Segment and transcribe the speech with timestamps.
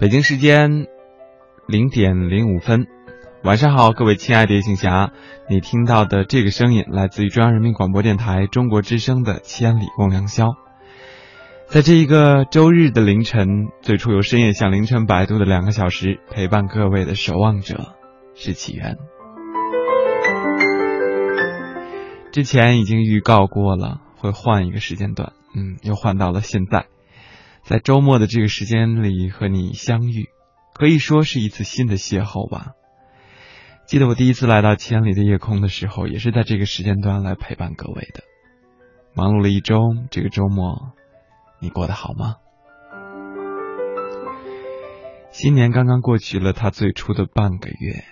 [0.00, 0.86] 北京时间
[1.68, 2.86] 零点零五分，
[3.44, 5.12] 晚上好，各位亲爱的夜行侠，
[5.46, 10.46] 你听到的这个声音来自于中央人民广播电台中国之声的《千里共良宵》。
[11.66, 17.94] 在这一个周日的凌晨，最初由深夜向凌晨摆渡的两个小时，陪伴各位的守望者
[18.34, 18.96] 是起源。
[22.32, 26.86] 之前已经预告过了，会换一个时间段，嗯，又换到了现在。
[27.62, 30.28] 在周末的这个时间里和你相遇，
[30.74, 32.72] 可以说是一次新的邂逅吧。
[33.86, 38.22] 记得我第一次来到千里的夜空的时候，也是在这个时间段来陪伴各位的。
[39.14, 39.78] 忙碌了一周，
[40.10, 40.92] 这个周末
[41.60, 42.36] 你过得好吗？
[45.32, 48.04] 新年刚刚过去了，它最初的半个月，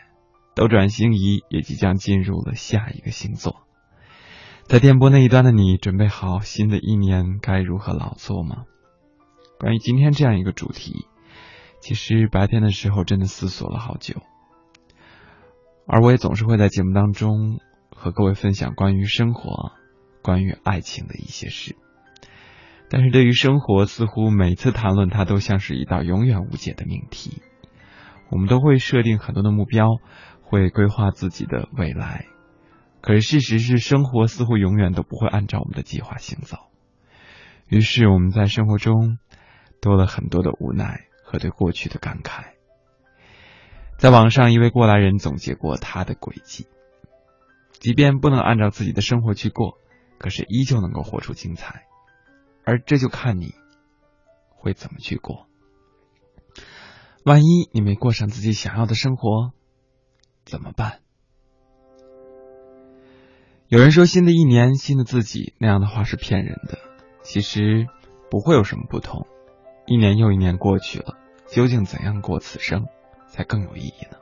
[0.55, 3.63] 斗转星移，也即将进入了下一个星座。
[4.65, 8.65] 在电波那一端的你，准备好新的一年该如何劳作吗？
[9.59, 11.07] 关于今天这样一个主题，
[11.81, 14.23] 其实白天的时候真的思索了好久，
[15.85, 17.59] 而我也总是会在节目当中
[17.91, 19.73] 和各位分享关于生活、
[20.23, 21.75] 关于爱情的一些事。
[22.89, 27.43] 但是对于生活，似乎每次谈论它都像是一道永远无解的命题。
[28.31, 29.89] 我们都会设定很多的目标，
[30.43, 32.27] 会规划自己的未来，
[33.01, 36.59] 可是事实是，生活似乎永远都不会按照我们的计划行走。
[37.67, 39.19] 于是我们在生活中。
[39.81, 42.53] 多了很多的无奈和对过去的感慨。
[43.99, 46.67] 在网上，一位过来人总结过他的轨迹：
[47.73, 49.79] 即便不能按照自己的生活去过，
[50.19, 51.85] 可是依旧能够活出精彩。
[52.65, 53.55] 而这就看你
[54.51, 55.47] 会怎么去过。
[57.25, 59.53] 万一你没过上自己想要的生活，
[60.45, 61.01] 怎么办？
[63.69, 66.79] 有人说，新的一年，新的自己，那样的话是骗人的。
[67.23, 67.87] 其实
[68.31, 69.27] 不会有什么不同。
[69.89, 71.17] 一年又一年过去了，
[71.49, 72.85] 究竟怎样过此生
[73.27, 74.19] 才更有意义呢？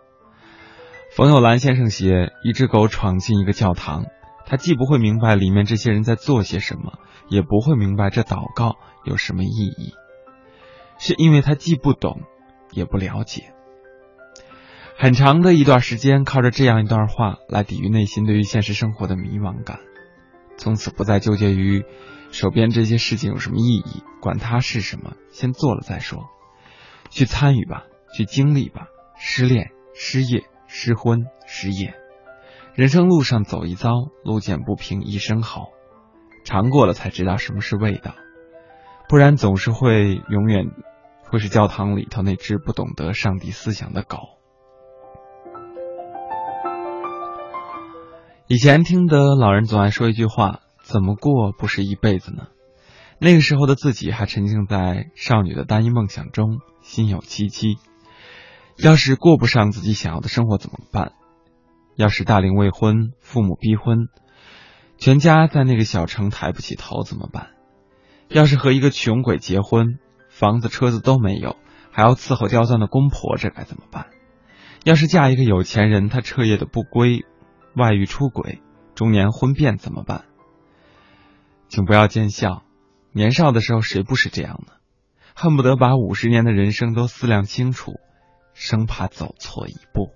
[1.16, 4.04] 冯友兰先生写：一只狗闯进一个教堂，
[4.46, 9.92] 他既不会明白里面这些人在做些什么，也不会明白这祷告有什么意义，
[10.98, 12.20] 是因为他既不懂，
[12.70, 13.52] 也不了解。
[14.96, 19.80] 很长的一段时间，靠着这样一段话来抵御内心对于现实生活的迷茫感，
[20.56, 21.84] 从此不再纠结于。
[22.30, 24.02] 手边这些事情有什么意义？
[24.20, 26.24] 管它是什么，先做了再说。
[27.10, 28.88] 去参与吧，去经历吧。
[29.18, 31.94] 失恋、失业、失婚、失业，
[32.74, 33.90] 人生路上走一遭，
[34.24, 35.72] 路见不平一声吼。
[36.44, 38.14] 尝过了才知道什么是味道，
[39.08, 40.66] 不然总是会永远
[41.24, 44.18] 会是教堂里头那只不懂得上帝思想的狗。
[48.48, 50.60] 以前听得老人总爱说一句话。
[50.86, 52.46] 怎么过不是一辈子呢？
[53.18, 57.78] 那个时候的自己还沉浸在少女的单一梦想中，心有戚戚。
[58.76, 61.14] 要是过不上自己想要的生活怎么办？
[61.96, 64.06] 要是大龄未婚，父母逼婚，
[64.96, 67.48] 全家在那个小城抬不起头怎么办？
[68.28, 69.98] 要是和一个穷鬼结婚，
[70.30, 71.56] 房子车子都没有，
[71.90, 74.06] 还要伺候刁钻的公婆，这该怎么办？
[74.84, 77.24] 要是嫁一个有钱人，他彻夜的不归，
[77.74, 78.60] 外遇出轨，
[78.94, 80.26] 中年婚变怎么办？
[81.68, 82.62] 请不要见笑，
[83.12, 84.72] 年少的时候谁不是这样呢？
[85.34, 88.00] 恨不得把五十年的人生都思量清楚，
[88.54, 90.10] 生怕走错一步。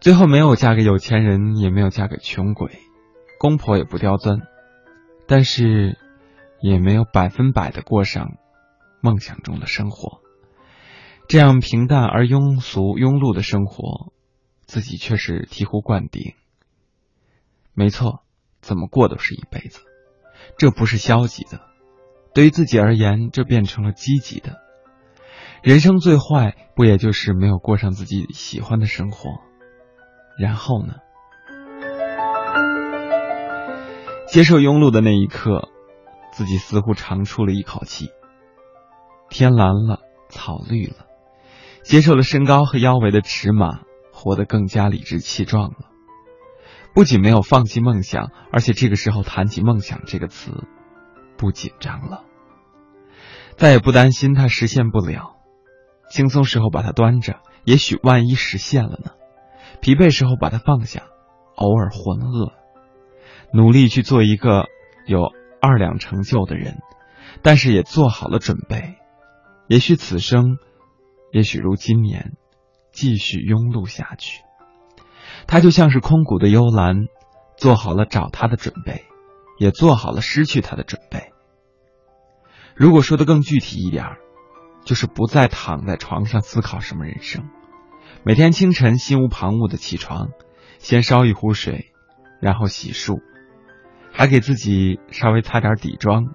[0.00, 2.78] 最后没有嫁给有钱人，也没有嫁给穷鬼，
[3.38, 4.38] 公婆也不刁钻，
[5.26, 5.98] 但是
[6.62, 8.38] 也没有百分百的过上
[9.02, 10.22] 梦想中的生活。
[11.28, 14.12] 这样平淡而庸俗、庸碌的生活，
[14.64, 16.32] 自己却是醍醐灌顶。
[17.74, 18.22] 没错。
[18.60, 19.80] 怎么过都是一辈子，
[20.56, 21.60] 这不是消极的，
[22.34, 24.56] 对于自己而言，这变成了积极的。
[25.62, 29.30] 人生最坏不也就是没有过上自己喜欢的生活？
[30.38, 30.94] 然后呢？
[34.26, 35.68] 接受庸碌的那一刻，
[36.32, 38.10] 自己似乎长出了一口气。
[39.28, 41.06] 天蓝了，草绿了，
[41.82, 43.80] 接受了身高和腰围的尺码，
[44.12, 45.89] 活得更加理直气壮了。
[46.94, 50.64] 不仅没有放弃梦想，而且这个时候谈起梦想这个词，
[51.36, 52.24] 不紧张了，
[53.56, 55.36] 再也不担心它实现不了，
[56.10, 59.12] 轻松时候把它端着，也许万一实现了呢？
[59.80, 61.04] 疲惫时候把它放下，
[61.54, 62.52] 偶尔浑噩，
[63.52, 64.66] 努力去做一个
[65.06, 66.80] 有二两成就的人，
[67.40, 68.96] 但是也做好了准备，
[69.68, 70.58] 也许此生，
[71.32, 72.32] 也许如今年，
[72.92, 74.42] 继续庸碌下去。
[75.46, 77.06] 他就像是空谷的幽兰，
[77.56, 79.04] 做好了找他的准备，
[79.58, 81.32] 也做好了失去他的准备。
[82.74, 84.16] 如果说的更具体一点，
[84.84, 87.48] 就是不再躺在床上思考什么人生，
[88.24, 90.30] 每天清晨心无旁骛的起床，
[90.78, 91.92] 先烧一壶水，
[92.40, 93.20] 然后洗漱，
[94.12, 96.28] 还给自己稍微擦点底妆，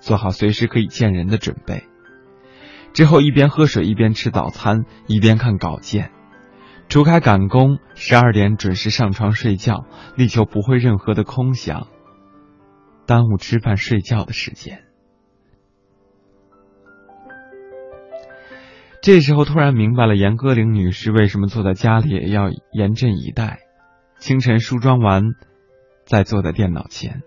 [0.00, 1.84] 做好随时可以见人的准备。
[2.92, 6.10] 之后一边喝水一边吃早餐，一边看稿件，
[6.88, 9.84] 除开赶工，十二点准时上床睡觉，
[10.16, 11.88] 力求不会任何的空想，
[13.04, 14.84] 耽误吃饭睡觉的时间。
[19.02, 23.58] 这时候突然明白了严歌苓女士为什么坐在家里也要严阵以待，
[24.18, 25.34] 清晨梳妆完，
[26.06, 27.22] 再坐在电脑前。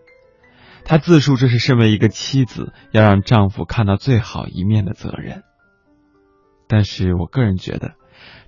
[0.86, 5.44] 她自述这是身为一个妻子要让丈夫看到最好一面的责任。
[6.70, 7.96] 但是我个人觉得，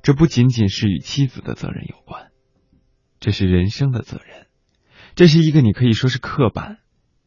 [0.01, 2.31] 这不仅仅是与妻子的责任有关，
[3.19, 4.47] 这是人生的责任，
[5.15, 6.77] 这是一个你可以说是刻板，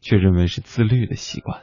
[0.00, 1.60] 却认为是自律的习惯。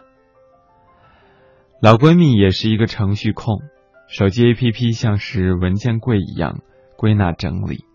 [1.81, 3.61] 老闺蜜也是一个程序控，
[4.07, 6.59] 手机 APP 像是文件柜一样
[6.97, 7.85] 归纳整理。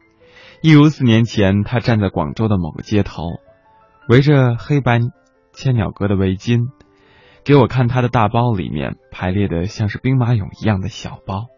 [0.63, 3.25] 一如四年前，她站在广州的某个街头，
[4.09, 5.01] 围着黑白
[5.53, 6.69] 千鸟格的围巾。
[7.45, 11.49] 给我看她的大包，里面排列的像是兵马俑一样的小包。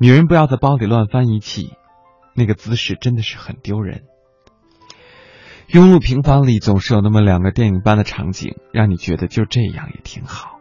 [0.00, 1.74] 女人不要在包里乱翻一气，
[2.34, 4.04] 那个姿势真的是很丢人。
[5.68, 10.58] 庸碌平凡里总是有那么两个电影般的场景，让你觉得就这样也挺好。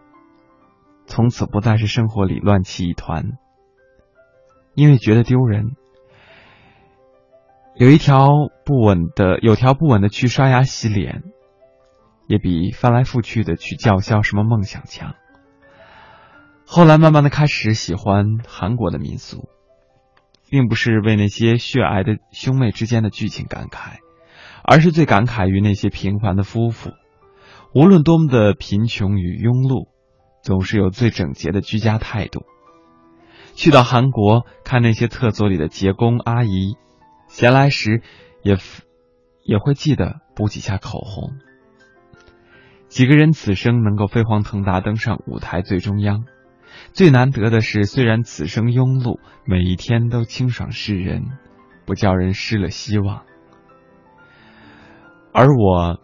[1.06, 3.38] 从此不再是生活里乱七一团，
[4.76, 5.78] 因为觉得丢人。
[7.76, 8.28] 有一条
[8.66, 11.24] 不稳的，有条不紊的去刷牙洗脸。
[12.28, 15.16] 也比翻来覆去的去叫嚣什么梦想强。
[16.72, 19.50] 后来慢慢的开始喜欢韩国的民俗，
[20.52, 23.98] 并不是为那些血癌的兄妹之间的剧情感慨，
[24.64, 26.92] 而是最感慨于那些平凡的夫妇，
[27.74, 29.88] 无论多么的贫穷与庸碌，
[30.44, 32.46] 总是有最整洁的居家态度。
[33.56, 36.76] 去到韩国看那些厕所里的洁工阿姨，
[37.28, 38.04] 闲来时
[38.44, 38.58] 也
[39.44, 41.34] 也会记得补几下口红。
[42.90, 46.26] 几个人此生能够飞黄腾达登上舞台最中央，
[46.94, 51.24] 最难得的是，虽然此生庸碌，每一天都清爽示人，
[51.86, 53.24] 不叫人失了希望。
[55.32, 56.00] 而我，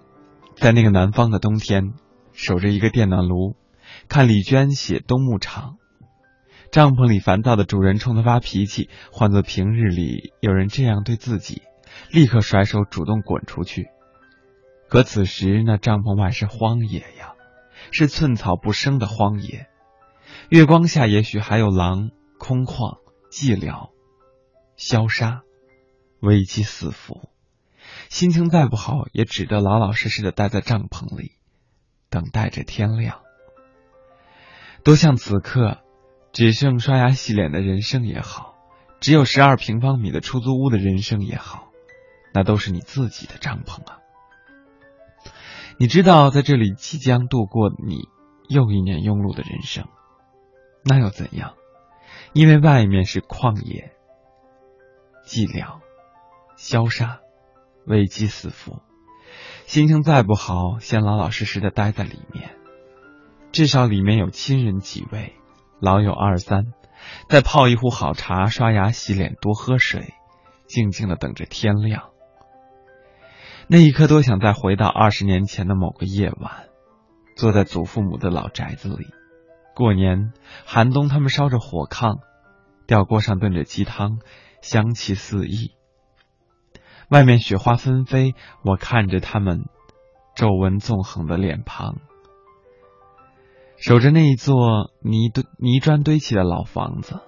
[0.55, 1.93] 在那个南方的冬天，
[2.33, 3.55] 守着一个电暖炉，
[4.07, 5.71] 看李娟写《冬牧场》，
[6.71, 11.63] 帐篷里烦躁的主人冲他发脾气，换作平日里有人这样对自己，
[12.11, 13.87] 立刻甩手主动滚出去。
[14.87, 17.33] 可此时，那帐篷外是荒野呀，
[17.91, 19.67] 是寸草不生的荒野。
[20.49, 22.99] 月光下，也许还有狼，空旷、
[23.31, 23.89] 寂寥、
[24.77, 25.41] 消杀、
[26.19, 27.29] 危机四伏。
[28.09, 31.31] 心情再不好，也只得老老实实的待在帐篷里，
[32.11, 33.21] 等待着天亮。
[34.83, 35.79] 多像此刻，
[36.31, 38.53] 只剩刷牙洗脸的人生也好，
[38.99, 41.69] 只有十二平方米的出租屋的人生也好，
[42.35, 43.97] 那都是你自己的帐篷啊。
[45.79, 48.07] 你知道，在这里即将度过你
[48.47, 49.87] 又一年庸碌的人生，
[50.85, 51.55] 那又怎样？
[52.33, 53.91] 因为外面是旷野、
[55.25, 55.79] 寂寥、
[56.57, 57.19] 消杀、
[57.85, 58.81] 危机四伏。
[59.65, 62.51] 心情再不好，先老老实实的待在里面，
[63.51, 65.33] 至少里面有亲人几位，
[65.79, 66.65] 老友二三，
[67.29, 70.13] 再泡一壶好茶，刷牙洗脸，多喝水，
[70.67, 72.11] 静静的等着天亮。
[73.67, 76.67] 那一刻，多想再回到二十年前的某个夜晚，
[77.35, 79.07] 坐在祖父母的老宅子里，
[79.75, 80.31] 过年
[80.65, 82.21] 寒冬，他们烧着火炕，
[82.87, 84.19] 吊锅上炖着鸡汤，
[84.61, 85.73] 香气四溢。
[87.09, 89.65] 外面雪花纷飞，我看着他们
[90.33, 91.97] 皱纹纵横的脸庞，
[93.77, 97.19] 守着那一座泥堆泥砖堆起的老房子，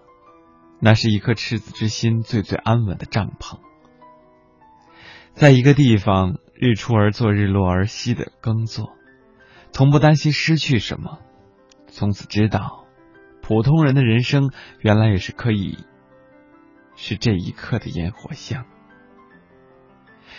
[0.80, 3.60] 那是一颗赤子之心最最安稳的帐篷。
[5.34, 8.94] 在一个地方，日出而作，日落而息的耕作，
[9.72, 11.20] 从不担心失去什么。
[11.98, 12.86] 从此知道，
[13.42, 14.52] 普通人的人生
[14.82, 15.80] 原来也是可以
[16.96, 18.68] 是这一刻的烟火香。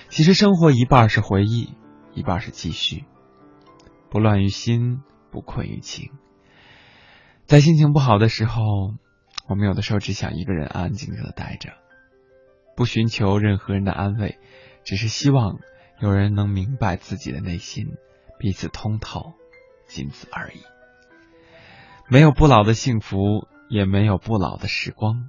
[0.08, 1.74] 其实生活一半是回忆，
[2.14, 3.06] 一半是继续。
[4.08, 6.12] 不乱于心，不困于情。
[7.44, 8.62] 在心情不好的时候，
[9.48, 11.72] 我们有的时候只想一个人安安静静的待着，
[12.76, 14.38] 不寻求任何人的安慰。
[14.84, 15.58] 只是希望
[15.98, 17.96] 有人能明白自己的内心，
[18.38, 19.32] 彼此通透，
[19.88, 20.60] 仅此而已。
[22.10, 25.28] 没有不老的幸福，也没有不老的时光。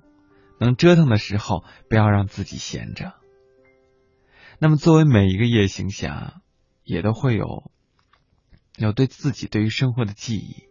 [0.60, 3.14] 能折腾的时候，不要让自己闲着。
[4.60, 6.42] 那么，作为每一个夜行侠，
[6.86, 7.70] 也都会有
[8.78, 10.64] 有对自己对于生活的记忆。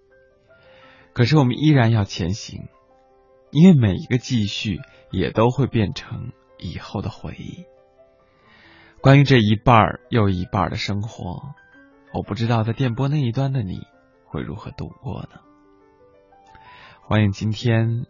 [1.12, 2.68] 可是我们依然要前行，
[3.50, 7.64] 因为每一个继续也都会变成以后的回忆。
[9.02, 11.54] 关于这一半又一半的生活，
[12.14, 13.86] 我不知道在电波那一端的你
[14.24, 15.40] 会如何度过呢？
[17.08, 18.04] 欢迎今天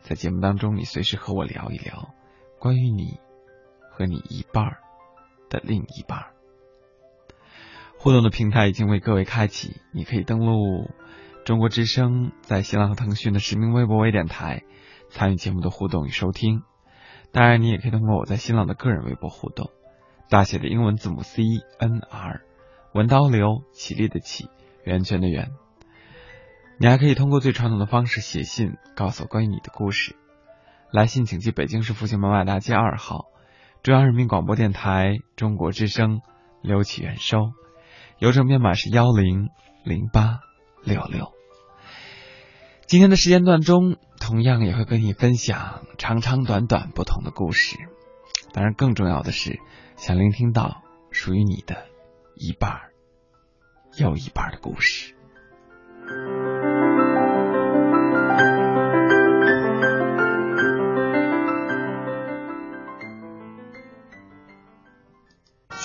[0.00, 2.12] 在节目当中，你随时和我聊一聊
[2.58, 3.20] 关于你
[3.92, 4.78] 和你一半儿
[5.48, 6.32] 的另一半儿。
[7.96, 10.90] 互动的平台已经为各位开启，你可以登录
[11.44, 14.64] 中国之声在新浪和腾讯的实名微博微电台
[15.10, 16.64] 参与节目的互动与收听。
[17.30, 19.70] 当然，你也可以通过我在新浪的个人微博互动，
[20.28, 21.44] 大写的英文字母 C
[21.78, 22.42] N R，
[22.94, 24.48] 文刀流，起立的起，
[24.82, 25.52] 圆圈的圆。
[26.82, 30.16] 你还可以通过最传统的方式写信，告诉我关于你的故事。
[30.90, 33.26] 来信请寄北京市复兴门外大街二号
[33.82, 36.22] 中央人民广播电台中国之声，
[36.62, 37.52] 刘启元收。
[38.18, 39.50] 邮政编码是幺零
[39.84, 40.40] 零八
[40.82, 41.34] 六六。
[42.86, 47.76] 今天的时间段中，同样也会跟你分享长长短短不同的故事。
[48.54, 49.60] 当然，更重要的是，
[49.96, 51.86] 想聆听到属于你的
[52.36, 52.92] 一半儿
[53.98, 55.14] 又一半儿的故事。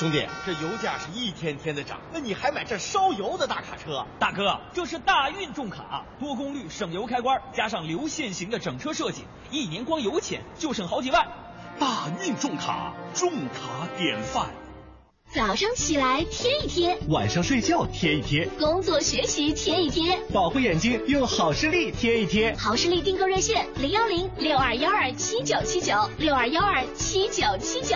[0.05, 4.05] 兄弟，这油价是一天天的涨，那你还买这烧油的大卡车？
[4.19, 11.25] 大哥，这是大运重卡，多功率省油开关，加上流线型的整车设计，一年光油钱就省好几万。
[11.79, 14.45] 大运重卡，重卡典范。
[15.33, 22.55] 早上起来贴一贴，晚上睡觉贴一贴，工作学习贴一贴，保护眼睛用好视力贴一贴。
[22.57, 27.95] 好视力订购热线：零幺零六二幺二七九七九六二幺二七九七九。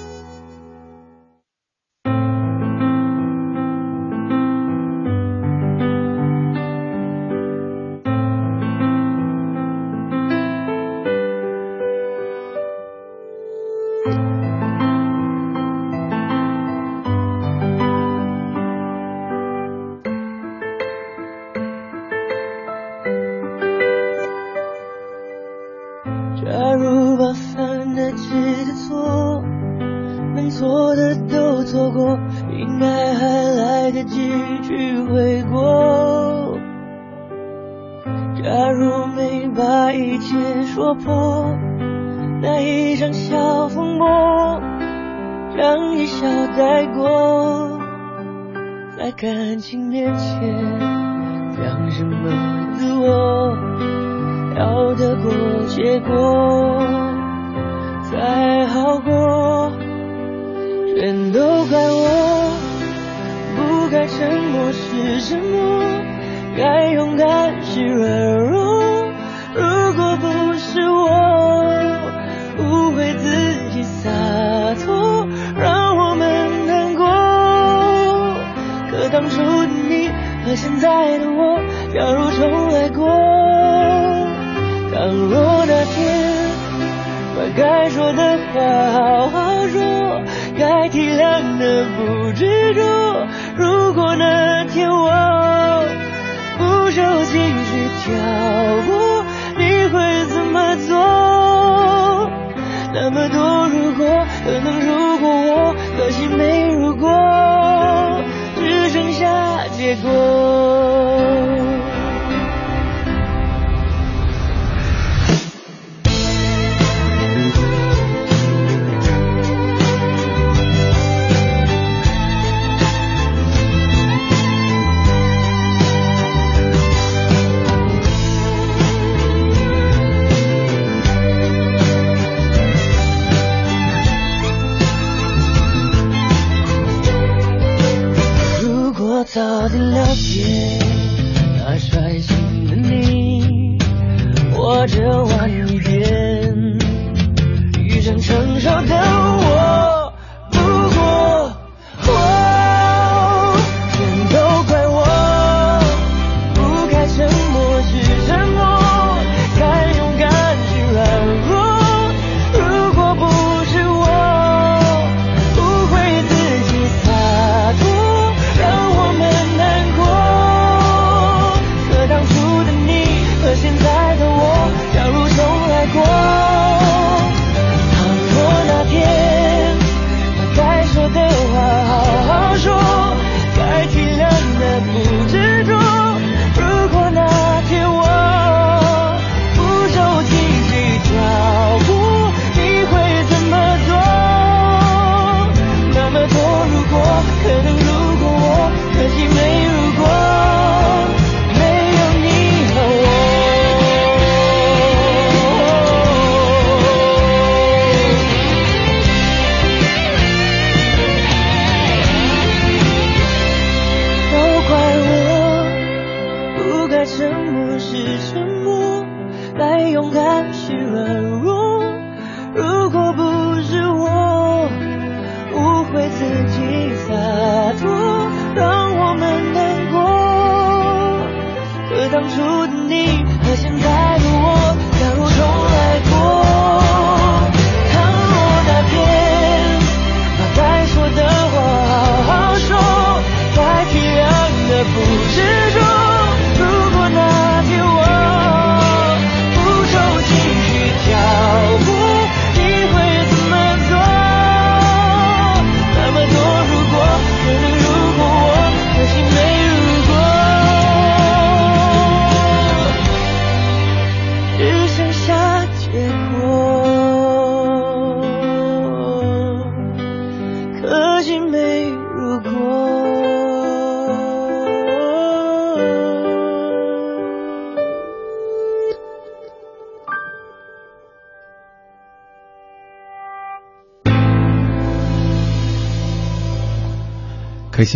[104.43, 108.23] 可能如果我，可惜没如果，
[108.57, 110.90] 只剩下结果。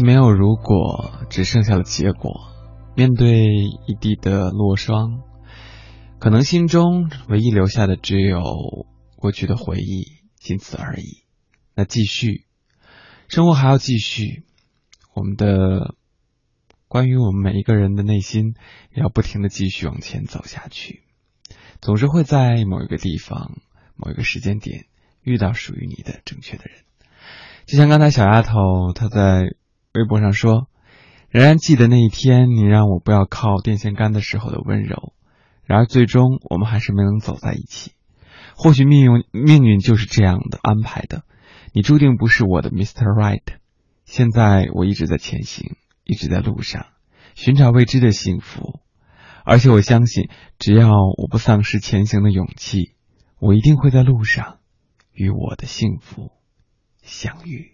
[0.04, 2.52] 没有如果，只剩下了结果。
[2.96, 3.44] 面对
[3.88, 5.22] 一地的落霜，
[6.20, 8.42] 可能心中唯一留下的只有
[9.18, 10.06] 过去的回忆，
[10.38, 11.24] 仅此而已。
[11.76, 12.46] 那继续，
[13.28, 14.44] 生活还要继续，
[15.14, 15.96] 我们的
[16.88, 18.56] 关于我们每一个人的内心，
[18.94, 21.04] 也要不停的继续往前走下去。
[21.82, 23.58] 总是会在某一个地方、
[23.96, 24.86] 某一个时间点
[25.22, 26.78] 遇到属于你的正确的人。
[27.66, 29.54] 就像刚才小丫头她在
[29.96, 30.68] 微博上说
[31.32, 35.14] ：“仍然记得那一天，你让我不要靠电线杆的时候的温柔。
[35.64, 37.94] 然而最终我们还是没能走在一起。
[38.58, 41.24] 或许命运命运就是这样的安排的，
[41.74, 43.06] 你注定不是我的 Mr.
[43.06, 43.42] Right。
[44.04, 46.88] 现在我一直在前行，一直在路上，
[47.34, 48.82] 寻找未知的幸福。
[49.46, 50.30] 而且我相信，
[50.60, 52.96] 只要我不丧失前行的勇气，
[53.40, 54.58] 我一定会在路上
[55.14, 56.32] 与我的幸福
[57.02, 57.72] 相遇。”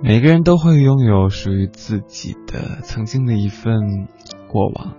[0.00, 4.06] 每个人都会拥有属于自己的曾经的一份
[4.48, 4.94] 过往，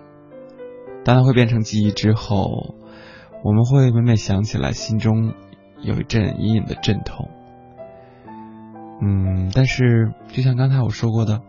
[1.06, 2.76] 当它会变成记忆之后，
[3.44, 5.34] 我们会每每想起来，心中
[5.82, 7.30] 有一阵隐隐的阵痛。
[9.02, 11.40] 嗯，但是就像刚才我说过的，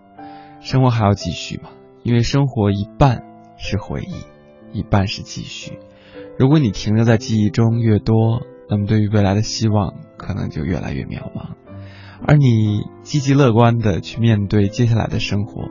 [0.61, 1.71] 生活还要继续嘛，
[2.05, 3.25] 因为生活一半
[3.57, 5.81] 是回忆，一半是继续。
[6.39, 11.57] 如果你停留在记忆中越多，那么对于未来的希望可能就越来越渺茫。
[12.27, 15.69] 而你积极乐观的去面对接下来的生活，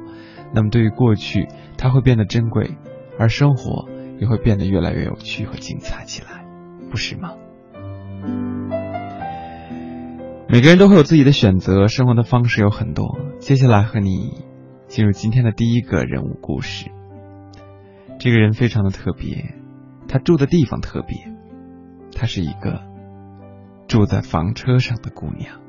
[0.53, 2.77] 那么对于过去，它会变得珍贵，
[3.17, 3.87] 而生活
[4.19, 6.45] 也会变得越来越有趣和精彩起来，
[6.89, 7.35] 不是吗？
[10.51, 13.19] 每个人都会有自己的选择，生活的方式有很多。
[13.39, 14.43] 接下来和你
[14.87, 16.89] 进入今天的第一个人物故事。
[18.17, 19.53] 这个人非常的特别，
[20.07, 21.17] 他住的地方特别，
[22.15, 22.81] 她是一个
[23.87, 25.61] 住在房车上的姑娘。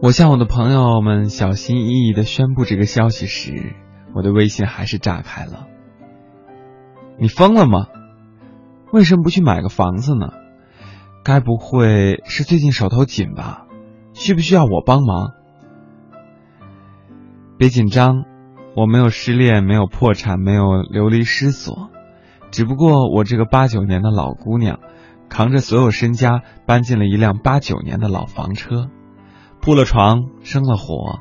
[0.00, 3.74] 我向我的朋友们小心翼翼的宣布这个消息时，
[4.14, 5.66] 我的微信还是炸开了。
[7.18, 7.88] 你疯了吗？
[8.92, 10.28] 为什么不去买个房子呢？
[11.24, 13.66] 该不会是最近手头紧吧？
[14.12, 15.32] 需不需要我帮忙？
[17.58, 18.22] 别紧张，
[18.76, 21.90] 我没有失恋，没有破产，没有流离失所，
[22.52, 24.78] 只不过我这个八九年的老姑娘，
[25.28, 28.88] 扛着所有身家搬进了一辆八九年的老房车。
[29.60, 31.18] 铺了床，生了火，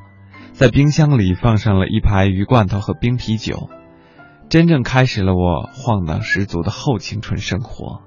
[0.54, 3.70] 在冰箱里放上了一排鱼罐头和冰啤酒，
[4.48, 8.02] 真正开始了我晃荡十足的后青春生活。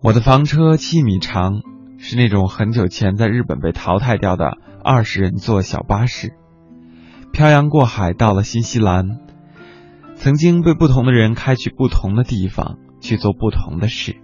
[0.00, 1.62] 我的房车七米长，
[1.98, 6.34] 是那种很久前在日本被淘汰掉的二十人座小巴士，
[7.32, 9.18] 漂洋过海到了新西兰，
[10.14, 14.16] 曾经被不同的人开去不同的地方去做不同的事，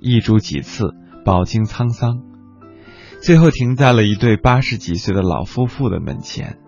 [0.00, 0.94] 一住几次。
[1.24, 2.20] 饱经沧桑，
[3.22, 6.58] 最后停在了一对八十几岁的老夫妇的门前。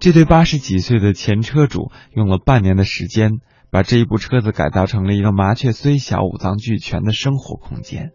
[0.00, 3.30] 这对八十几岁的前车主用了半年的时间，
[3.70, 8.10] 把这一部车子改造成了一个麻雀虽小、五脏俱全的生活空间。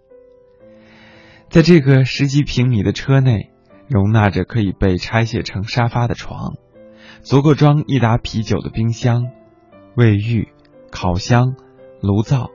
[1.50, 3.52] 在这个十几平米的车内，
[3.88, 6.56] 容纳着可以被拆卸成沙发的床，
[7.22, 9.24] 足够装一打啤酒的冰箱、
[9.96, 10.50] 卫浴、
[10.91, 11.56] 烤箱、
[12.02, 12.50] 炉灶。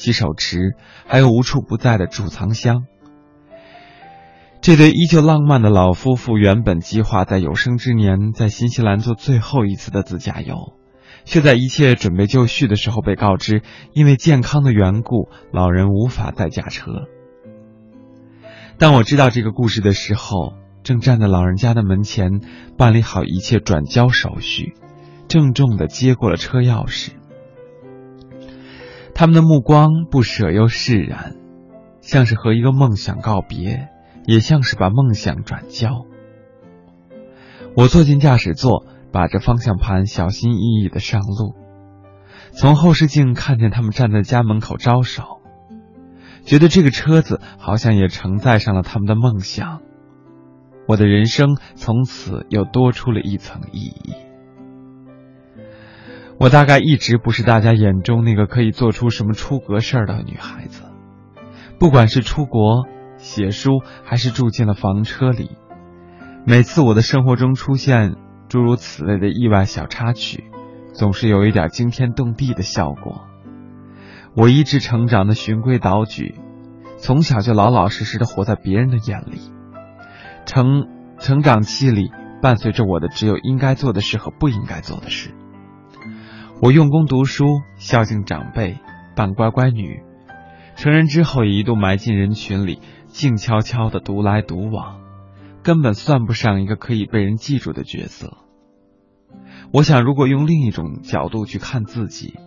[0.00, 2.84] 洗手池，还有无处不在的储藏箱。
[4.62, 10.56] 这对依旧浪漫的老夫妇原本计划在有生之年在新西兰做最后一次的自驾游，
[11.26, 13.60] 却在一切准备就绪的时候被告知，
[13.92, 16.92] 因为健康的缘故，老人无法带驾车。
[18.78, 22.40] 当我知道这个故事的时候，正站在老人家的门前，
[22.78, 24.72] 办理好一切转交手续，
[25.28, 27.19] 郑重的接过了车钥匙。
[29.20, 31.36] 他们的目光不舍又释然，
[32.00, 33.90] 像是和一个梦想告别，
[34.24, 36.06] 也像是把梦想转交。
[37.76, 41.54] 我坐进驾驶座，把着方向盘，小心翼翼的上路。
[42.52, 45.42] 从后视镜看见他们站在家门口招手，
[46.46, 49.82] 觉得这个车子好像也承载上了他们的梦想。
[50.88, 54.14] 我的人生从此又多出了一层意义。
[56.40, 60.84] 我大概一直不是大家眼中那个可以做出什么出格事儿的女孩子，
[61.78, 62.86] 不管是出国、
[63.18, 65.50] 写书，还是住进了房车里。
[66.46, 68.16] 每次我的生活中出现
[68.48, 70.44] 诸如此类的意外小插曲，
[70.94, 73.26] 总是有一点惊天动地的效果。
[74.34, 76.36] 我一直成长的循规蹈矩，
[76.96, 79.52] 从小就老老实实的活在别人的眼里。
[80.46, 80.86] 成
[81.18, 85.34] 成长期里伴随着我的只有应该做的事和不应该做的事。
[86.62, 88.76] 我用功读书，孝敬长辈，
[89.16, 90.02] 扮乖乖女。
[90.76, 95.00] 成人之后也一度埋进人群里，静悄悄的独来独往。
[95.62, 98.36] 根本算不上一个可以被人记住的角色。
[99.72, 102.38] 我想，如果用另一种角度去看自己，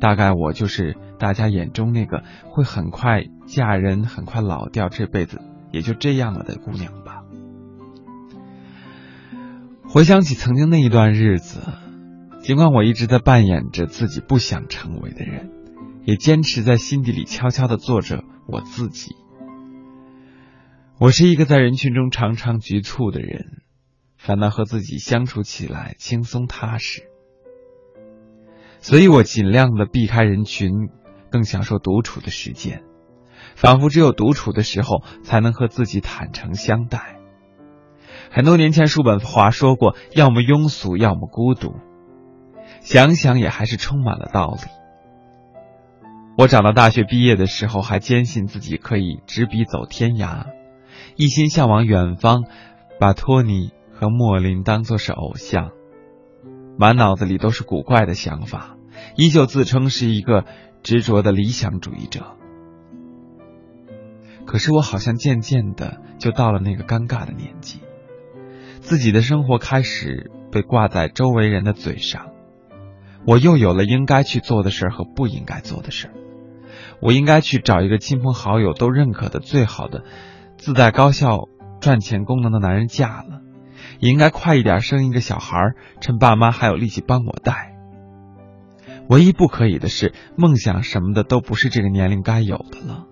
[0.00, 7.22] 大概我就是大家眼中那个会很快嫁人、很快老掉、这辈子也就这样了的姑娘吧。
[9.88, 11.60] 回想起曾经那一段日子，
[12.40, 15.50] 尽管我一直在扮演着自己不想成为的人，
[16.04, 19.14] 也坚持在心底里悄悄的做着我自己。
[20.98, 23.62] 我是一个在人群中常常局促的人，
[24.16, 27.02] 反倒和自己相处起来轻松踏实，
[28.80, 30.70] 所以我尽量的避开人群，
[31.30, 32.82] 更享受独处的时间，
[33.54, 37.18] 仿佛只有独处的时候才能和自己坦诚相待。
[38.30, 41.74] 很多年前，叔本华说过：“要么庸俗，要么孤独。”
[42.80, 44.68] 想想也还是充满了道理。
[46.36, 50.46] 我长到大学毕业的时候，还坚信自己可以执笔走天涯。
[51.16, 52.44] 一心向往远方，
[52.98, 55.70] 把托尼和莫林当作是偶像，
[56.78, 58.76] 满脑子里都是古怪的想法，
[59.16, 60.46] 依旧自称是一个
[60.82, 62.36] 执着的理想主义者。
[64.46, 67.80] 可是我好像渐渐的就到了那个尴尬的年纪，
[68.80, 72.30] 自己的生活开始被挂在周围人的嘴上，
[73.26, 76.14] 我又有了应该去做的事儿和不应该做的事儿
[77.00, 80.04] 我应该去找一个亲朋好友都认可的最好的。
[80.56, 81.48] 自带高效
[81.80, 83.40] 赚钱功能的男人嫁了，
[83.98, 85.56] 也应该快一点生一个小孩，
[86.02, 87.74] 趁爸妈还有力气帮我带。
[89.08, 93.06] 唯一不可以的是，梦想什么的都不是这个年龄该有的了。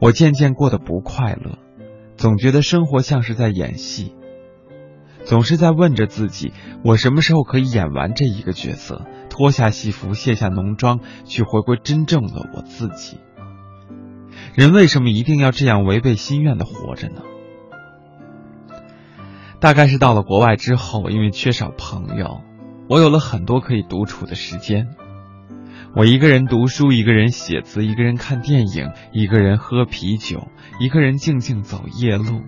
[0.00, 1.58] 我渐渐过得不快乐，
[2.16, 4.14] 总觉得生活像是在演戏，
[5.24, 6.52] 总是在问着自己：
[6.82, 13.18] 我什么时候可以演完这一个角色，脱下戏服，卸下浓妆，去回归真正的我自己？
[14.54, 17.22] 人为什么一定要这样违背心愿的活着呢？
[19.60, 22.40] 大概是到了国外之后，因为缺少朋友，
[22.88, 24.88] 我有了很多可以独处的时间。
[25.94, 32.42] 我一个人读书，一个人写字，一个人看电影，一个人喝啤酒，一个人静静走夜路。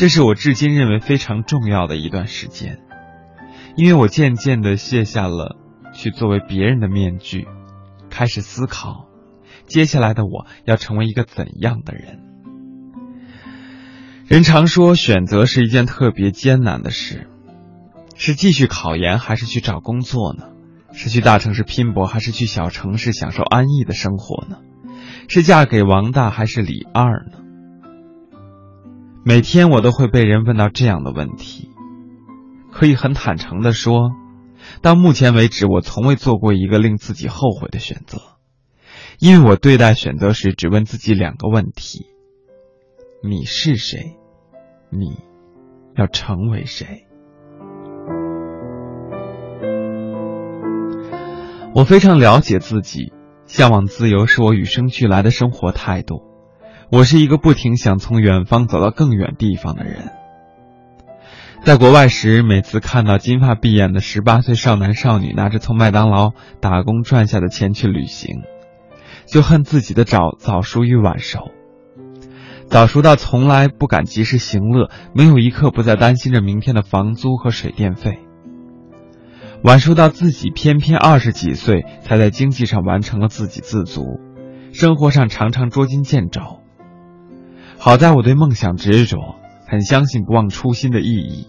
[0.00, 2.78] 这是我至今认为非常重要的一段时间，
[3.76, 5.58] 因为我渐渐的卸下了
[5.92, 7.46] 去作为别人的面具，
[8.08, 9.10] 开始思考。
[9.66, 12.18] 接下来的我要成为一个怎样的人？
[14.26, 17.28] 人常说选择是一件特别艰难的事，
[18.14, 20.44] 是继续考研还是去找工作呢？
[20.94, 24.60] 是去大城市拼搏还是去小城市享受安逸的生活呢？
[25.28, 27.49] 是嫁给王大还是李二呢？
[29.30, 31.70] 每天我都会被人问到这样的问题，
[32.72, 34.10] 可以很坦诚的说，
[34.82, 38.18] 到目前为止，我从未做过一个令自己后悔的选择。
[39.20, 42.06] 因为我对待选择时只问自己两个问题：
[43.22, 44.16] 你是谁？
[44.90, 45.20] 你
[45.94, 47.06] 要成为谁？
[51.72, 53.12] 我非常了解自己，
[53.46, 56.29] 向往自由是我与生俱来的生活态度。
[56.92, 60.10] 我是一个不停想从远方走到更远地方的人。
[61.62, 68.42] 在国外时，每次看到金发碧眼的十八岁少男少女拿着从麦当劳打工赚下的钱去旅行。
[69.26, 71.52] 就恨自己的早早熟与晚熟，
[72.68, 78.18] 早熟到从来不敢及时行乐，没有一刻不再担心着明天的房租和水电费。
[79.62, 84.18] 晚熟到自己偏偏二十几岁才在经济上完成了自给自足，
[84.72, 86.40] 生活上常常捉襟见肘。
[87.82, 91.46] 好在我对梦想执着，很相信不忘初心的意义。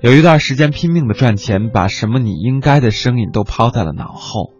[0.00, 4.54] 有一段时间拼命的赚钱，把什么你应该的声音都抛在了脑后，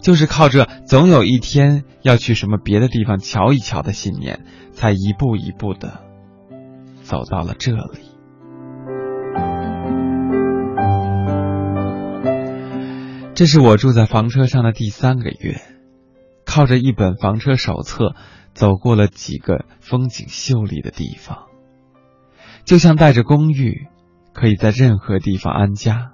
[0.00, 6.00] 就是靠着总有一天要去什么别的地方瞧一瞧的信念，才一步一步的
[7.02, 7.98] 走到了这里。
[13.34, 15.60] 这是我住在房车上的第三个月，
[16.44, 18.14] 靠着一本房车手册，
[18.60, 21.46] 走过了几个风景秀丽的地方，
[22.66, 23.88] 就像带着公寓，
[24.34, 26.12] 可以在任何地方安家。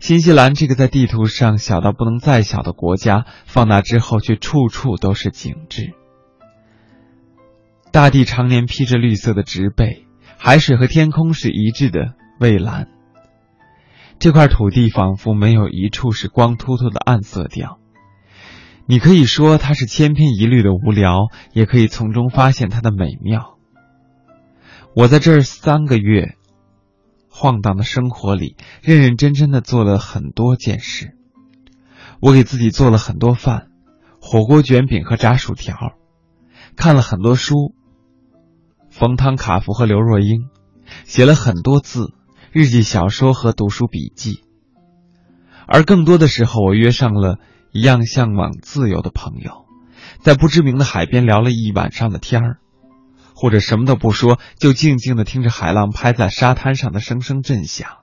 [0.00, 5.94] 新西兰这个在地图上小到不能再小的国家，放大之后却处处都是景致。
[7.92, 10.04] 大地常年披着绿色的植被，
[10.36, 12.88] 海水和天空是一致的蔚蓝。
[14.18, 17.78] 这块土地仿佛没有一处是光秃秃的暗色调。
[18.90, 23.58] 你可以说它是千篇一律的无聊，也可以从中发现它的美妙。
[24.94, 26.36] 我在这三个月
[27.28, 31.14] 晃荡的生活里，认认真真的做了很多件事。
[32.22, 33.68] 我给自己做了很多饭，
[34.22, 35.76] 火锅、卷饼和炸薯条，
[36.74, 37.74] 看了很多书，
[38.88, 40.48] 冯唐、卡夫和刘若英，
[41.04, 42.14] 写了很多字。
[42.52, 44.42] 日记、小说和读书笔记，
[45.66, 47.38] 而更多的时候，我约上了
[47.78, 49.66] 一样向往自由的朋友，
[50.20, 52.58] 在不知名的海边聊了一晚上的天儿，
[53.34, 57.98] 或者什么都不说，就静静的听着海浪拍在沙滩上的声声震响，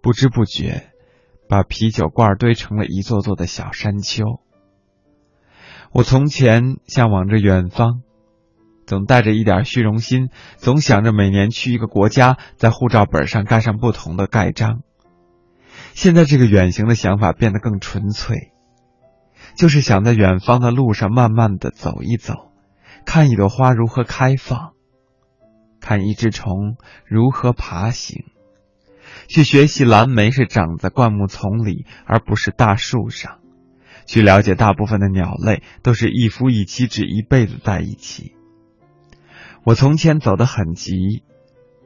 [0.00, 0.92] 不知不觉
[1.48, 4.24] 把啤酒罐堆成了一座座的小山丘。
[5.92, 8.02] 我从前向往着远方。
[8.84, 14.82] 总带着一点虚荣心，总想着每年去一个国家，在护照本上盖上不同的盖章。
[15.94, 18.52] 现在这个远行的想法变得更纯粹，
[19.56, 22.50] 就是想在远方的路上慢慢的走一走，
[23.04, 24.72] 看一朵花如何开放，
[25.80, 28.24] 看一只虫如何爬行，
[29.28, 33.40] 去学习蓝莓是长在灌木丛里，而不是大树上，
[34.06, 38.34] 去了解大部分的鸟类都是一夫一妻制一辈子在一起。
[39.64, 41.22] 我从前走得很急，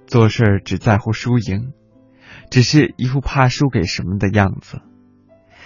[0.06, 1.72] 做事只在乎输赢，
[2.50, 4.80] 只是一副怕输给什么的样子。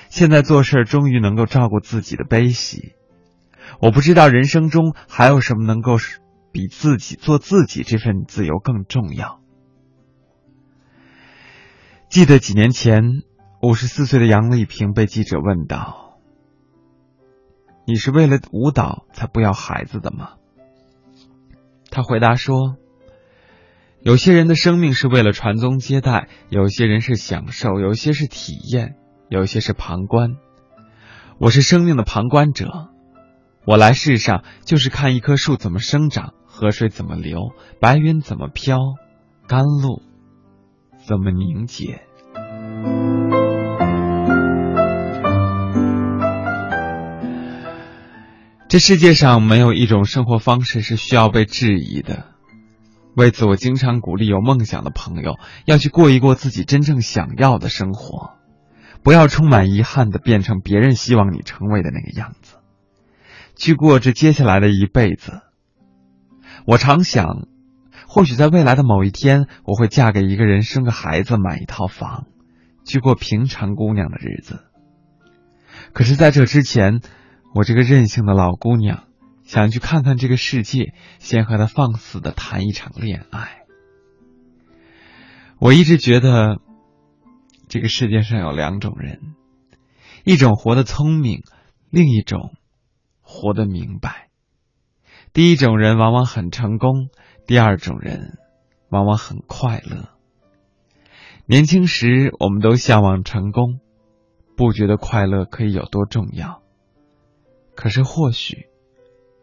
[0.08, 2.94] 现在做事终于能够照顾自己的悲喜，
[3.80, 5.96] 我不知道人生中还有什么能够
[6.52, 9.40] 比自己做自己这份自由更重要。
[12.08, 13.22] 记得几年前，
[13.62, 16.18] 五十四岁的杨丽萍被记者问到
[17.86, 20.30] ：“你是为了舞蹈才不要孩子的吗？”
[21.88, 22.76] 他回答说
[24.02, 28.94] ：“有些人的生命是为了传宗接代，有些人是享受，有些是体验，
[29.28, 30.36] 有些是旁观。
[31.38, 32.88] 我是生命的旁观者，
[33.66, 38.78] 我来世上就是看一棵树怎么生长，河水怎么流，白云怎么飘，
[39.46, 40.00] 甘露
[41.06, 42.00] 怎么凝结。”
[48.66, 52.29] 这世界上没有一种生活方式是需要被质疑的，
[53.16, 58.32] 为此我经常鼓励有梦想的朋友要去过一过自己真正想要的生活，
[59.02, 62.56] 不要充满遗憾的变成别人希望你成为的那个样子，
[63.56, 65.40] 去过这接下来的一辈子。
[66.66, 67.48] 我常想，
[68.06, 72.26] 或许在未来的某一天，我会嫁给一个人，生个孩子，买一套房，
[72.84, 74.60] 去过平常姑娘的日子。
[75.92, 77.00] 可是，在这之前。
[77.52, 79.08] 我这个任性的老姑娘，
[79.50, 83.64] 想去看看这个世界，先和他放肆的谈一场恋爱。
[85.58, 86.60] 我一直觉得，
[87.68, 89.34] 这个世界上有两种人，
[90.22, 91.42] 一种活得聪明，
[91.90, 92.54] 另一种
[93.22, 94.28] 活得明白。
[95.32, 97.08] 第一种人往往很成功，
[97.44, 98.38] 第二种人
[98.88, 100.10] 往往很快乐。
[101.46, 103.80] 年轻时我们都向往成功，
[104.56, 106.62] 不觉得快乐可以有多重要。
[107.74, 108.69] 可是，或许，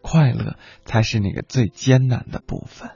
[0.10, 2.92] 快乐才是那个最艰难的部分。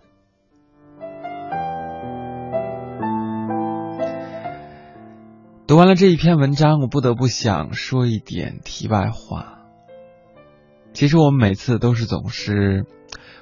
[5.67, 9.59] 读完了这一篇文章，我不得不想说一点题外话。
[10.93, 12.85] 其实，我们每次都是总是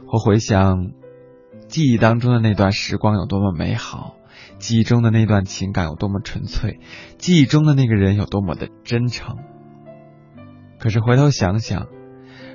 [0.07, 0.91] 会回想
[1.67, 4.15] 记忆当中的那段时光有多么美好，
[4.57, 6.79] 记忆中的那段情感有多么纯粹，
[7.19, 9.37] 记忆中的那个人有多么的真诚。
[10.79, 11.87] 可是回头想想，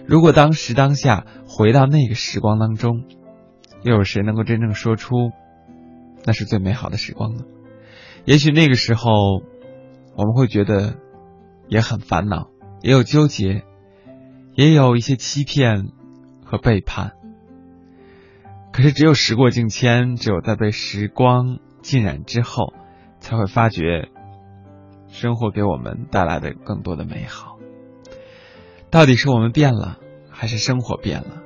[0.07, 3.05] 如果当时当下回到那个时光当中，
[3.83, 5.33] 又有谁能够真正说出
[6.25, 7.45] 那是最美好的时光呢？
[8.25, 9.11] 也许那个时候
[10.17, 10.97] 我们会觉得
[11.69, 12.49] 也很烦恼，
[12.83, 13.65] 也有纠结，
[14.55, 15.89] 也有一些欺骗
[16.45, 17.13] 和背叛。
[18.73, 22.73] 可是，只有时过境迁，只有在被时光浸染之后，
[23.21, 24.09] 才会发觉
[25.09, 27.54] 生活给我们带来的更多的美好。
[28.95, 29.99] 到底是我们变了，
[30.31, 31.43] 还是生活变了？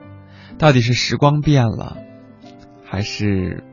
[0.59, 1.97] 到底是时光变了，
[2.85, 3.65] 还是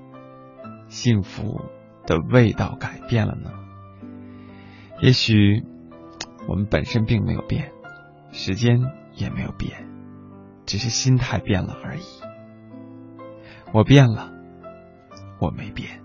[0.88, 1.60] 幸福
[2.08, 3.52] 的味道改变了呢？
[5.02, 5.62] 也许
[6.48, 7.74] 我们本身并没有变，
[8.32, 8.80] 时间
[9.14, 9.90] 也没有变，
[10.66, 12.04] 只是心态变了而已。
[13.74, 14.32] 我变了，
[15.42, 16.05] 我没变。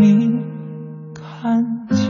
[0.00, 0.42] 你
[1.12, 2.09] 看见。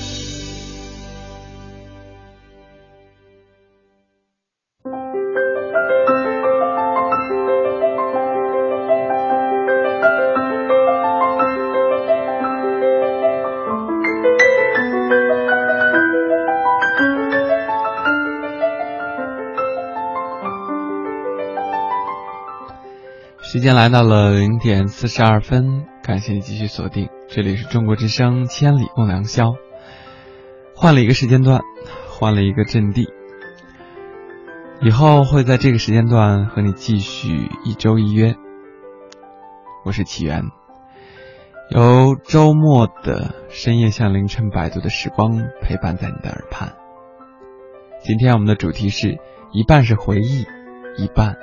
[23.61, 29.49] 时间来到了零点四十二分，感谢你继续锁定，这里是中国之声《千里共良宵》。
[30.75, 31.61] 换了一个时间段，
[32.09, 33.07] 换了一个阵地，
[34.81, 38.35] 以后会在这个时间段和你继续一周一约。
[39.85, 40.41] 我是启源，
[41.69, 46.73] 由周末的深夜向凌晨摆渡的时光陪伴在你的耳畔。
[48.01, 49.19] 今天我们的主题是
[49.51, 50.47] 一半是回忆，
[50.97, 51.35] 一半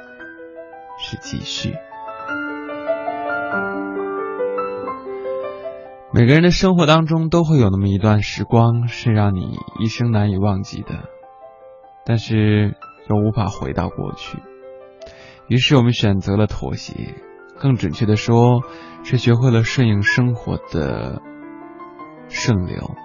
[0.99, 1.77] 是继续。
[6.19, 11.05] 每个人的生活当中都会有那么一段时光是让你一生难以忘记的，
[12.05, 12.75] 但是
[13.09, 14.37] 又无法回到过去。
[15.47, 17.14] 于是我们选择了妥协，
[17.61, 18.64] 更准确的说，
[19.05, 21.23] 是学会了顺应生活的
[22.29, 22.97] 顺流，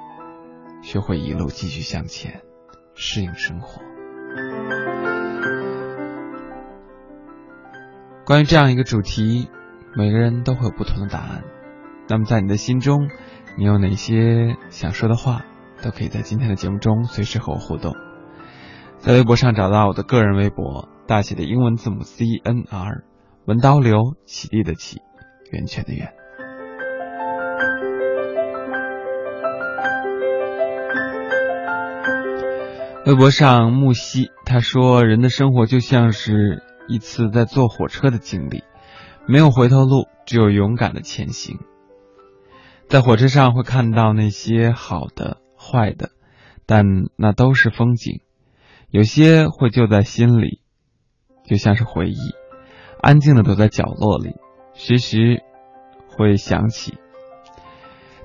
[0.81, 2.41] 学会一路继续向前，
[2.95, 3.79] 适应生活。
[8.25, 9.49] 关于这样一个主题，
[9.95, 11.43] 每个人都会有不同的答案。
[12.13, 13.09] 那么，在你的心中，
[13.57, 15.45] 你有哪些想说的话，
[15.81, 17.95] 都可以在今天的节目中随时和我互动。
[18.99, 23.03] 在微博上找到我的个人微博，大写的英文字母 C N R，
[23.47, 25.01] 文刀流，起立的起，
[25.51, 26.13] 源泉的源。
[33.07, 38.63] 微博上木西他说：“人的生活就像是一次在坐火车的经历，
[39.27, 41.57] 没有回头路，只有勇敢的前行。”
[42.89, 46.11] 在火车上会看到那些好的、坏的，
[46.67, 46.85] 但
[47.17, 48.21] 那都是风景。
[48.89, 50.61] 有些会就在心里，
[51.43, 52.17] 就像是回忆，
[53.01, 54.35] 安静的躲在角落里，
[54.75, 55.41] 时时
[56.07, 56.93] 会想起。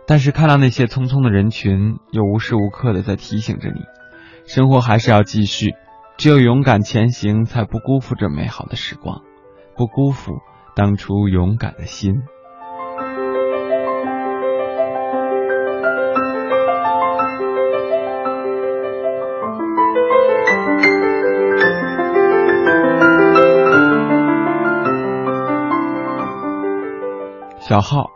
[0.06, 3.80] 但是看到那些匆匆的人群，又无时无刻的在提醒着你，
[4.46, 5.74] 生活还是要继续。
[6.18, 9.22] 只有勇敢前行，才不辜负这美好的时光，
[9.76, 10.32] 不辜负
[10.74, 12.22] 当初勇敢的心。
[27.68, 28.12] 小号，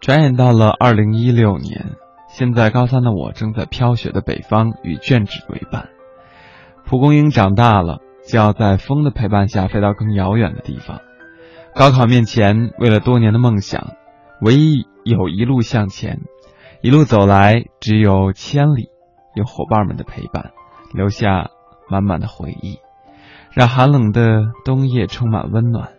[0.00, 1.92] 转眼到了二零一六年，
[2.28, 5.90] 现在高三的我正在飘雪的北方与卷纸为伴。
[6.86, 11.02] 蒲公英长大了，就要在风的陪伴下飞到更遥远的地方。
[11.72, 13.92] 高考面前，为了多年的梦想，
[14.40, 16.22] 唯一有一路向前，
[16.82, 18.88] 一路走来只有千里，
[19.36, 20.50] 有伙伴们的陪伴，
[20.92, 21.50] 留下
[21.88, 22.80] 满满的回忆，
[23.52, 25.90] 让寒冷的冬夜充满温暖。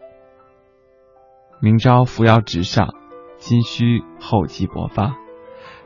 [1.59, 2.93] 明朝扶摇直上，
[3.39, 5.17] 今夕厚积薄发，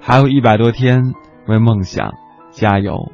[0.01, 1.13] 还有一百多天，
[1.47, 2.11] 为梦想
[2.51, 3.13] 加油。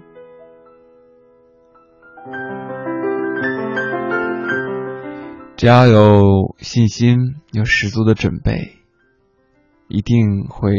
[5.56, 8.78] 只要有信心，有十足的准备，
[9.88, 10.72] 一定会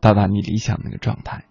[0.00, 1.46] 到达你理想那个状态。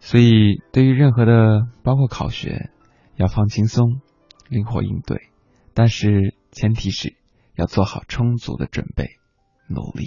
[0.00, 2.70] 所以，对于任何的，包括考学，
[3.16, 4.00] 要放轻松，
[4.48, 5.28] 灵活应对。
[5.74, 7.16] 但是，前提是。
[7.62, 9.04] 要做好充足的准备，
[9.68, 10.06] 努力。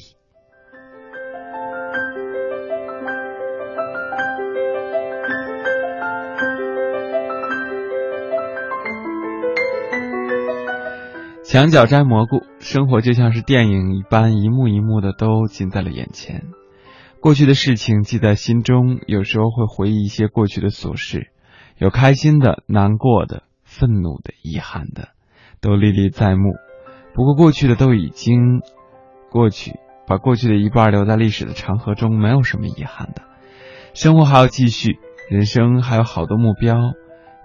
[11.46, 16.44] 墙角摘蘑菇，生活就像是电影一般，一幕一幕的都近在了眼前。
[17.22, 21.32] 过去的事情记在心中，有时候会回忆一些过去的琐事，
[21.78, 25.12] 有开心的、难过的、愤怒的、遗憾的，
[25.62, 26.65] 都历历在目。
[27.16, 28.60] 不过过去的都已经
[29.32, 33.22] 过去，把过去的一半留在历史的长河中，没有什么遗憾的。
[33.94, 35.00] 生活还要继续，
[35.30, 36.76] 人生还有好多目标，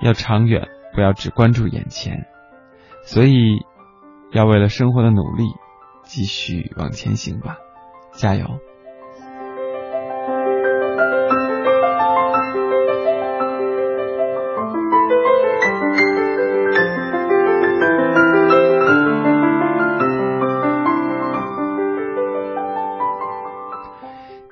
[0.01, 2.27] 要长远，不要只关注眼前。
[3.05, 3.61] 所以，
[4.33, 5.45] 要为了生活的努力，
[6.03, 7.57] 继续往前行吧，
[8.13, 8.59] 加油！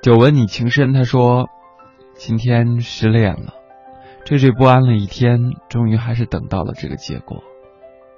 [0.01, 1.49] 久闻你情深，他说
[2.15, 3.53] ：“今天失恋了，
[4.23, 7.43] 惴惴不安了一天，终于还是等到了这个结果，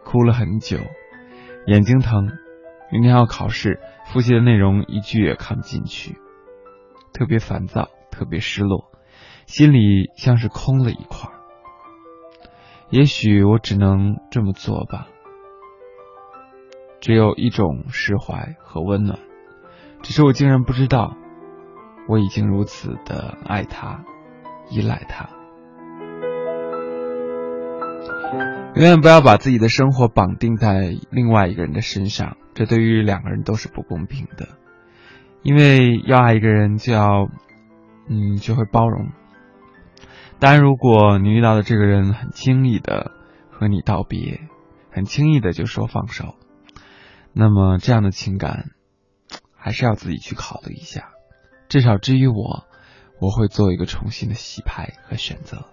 [0.03, 0.77] 哭了很久，
[1.65, 2.29] 眼睛疼，
[2.91, 6.19] 明天要考试，复习的内容一句也看不进去，
[7.13, 8.91] 特别烦躁，特别失落，
[9.47, 11.31] 心里像是空了一块。
[12.91, 15.07] 也许我只能这么做吧，
[16.99, 19.17] 只有一种释怀和温暖，
[20.03, 21.17] 只是我竟然不知道，
[22.07, 24.03] 我已经如此的爱他，
[24.69, 25.29] 依赖他。
[28.75, 34.47] 永远不要把自己的生活绑定在另外一个人的身上，这对于两个人都是不公平的。
[35.43, 37.27] 因为要爱一个人，就要，
[38.07, 39.09] 嗯，学会包容。
[40.39, 43.11] 当然，如果你遇到的这个人很轻易的
[43.51, 44.39] 和你道别，
[44.89, 46.35] 很轻易的就说放手，
[47.33, 48.71] 那么这样的情感，
[49.55, 51.09] 还是要自己去考虑一下。
[51.71, 52.65] 至少至于我，
[53.21, 55.63] 我会做一个重新的洗牌和选择。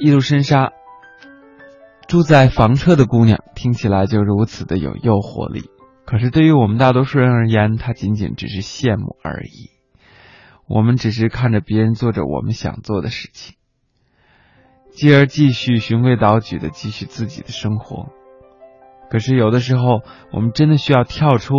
[0.00, 0.72] 一路深沙，
[2.08, 5.70] 住在房车的姑娘听起来就如此的有诱惑力。
[6.04, 9.70] 可是对于我们大多数人而言，她仅仅只是羡慕而已。
[10.66, 13.54] 我们只是看着别人做着我们想做的事情，
[14.90, 18.08] 继而继续循规蹈矩的继续自己的生活。
[19.10, 20.02] 可是有的时候，
[20.32, 21.54] 我们真的需要跳出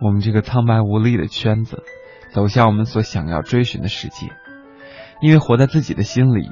[0.00, 1.82] 我们这个苍白无力的圈子，
[2.32, 4.28] 走向我们所想要追寻的世界，
[5.20, 6.48] 因为活在自己的心里。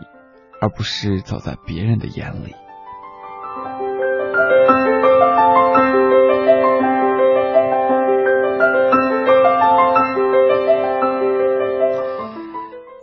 [0.62, 2.54] 而不是走在别人的眼里。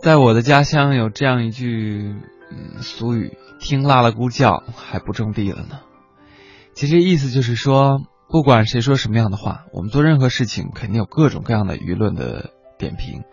[0.00, 2.14] 在我的家乡有这样一句
[2.52, 5.80] 嗯俗语：“听腊腊咕叫还不种地了呢。”
[6.78, 13.24] 其实意思就是说，不管谁说什么样的话，我们做任何事情肯定有各种各样的舆论的点评。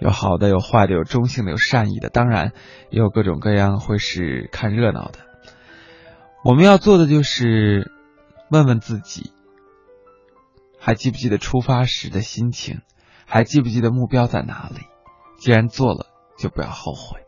[0.00, 2.52] 有好的，有坏的，有中性的，有善意的，当然
[2.90, 5.20] 也有各种各样会是看热闹的。
[6.44, 7.92] 我们要做的就是
[8.50, 9.30] 问问自己，
[10.80, 12.80] 还记不记得出发时的心情？
[13.24, 14.80] 还记不记得目标在哪里？
[15.38, 17.20] 既然做了，就不要后悔。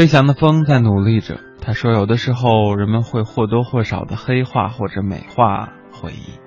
[0.00, 1.38] 飞翔的风在努力着。
[1.60, 6.40] 他说：“有的时候，人们会或多或少的黑化或者美化回忆。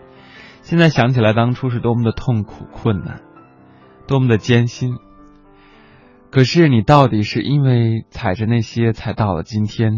[0.64, 3.22] 现在想起来，当初是多么的痛苦、困难，
[4.08, 4.98] 多么的艰辛。
[6.32, 9.92] 可是，你到底是因为踩着那些，才到了今天，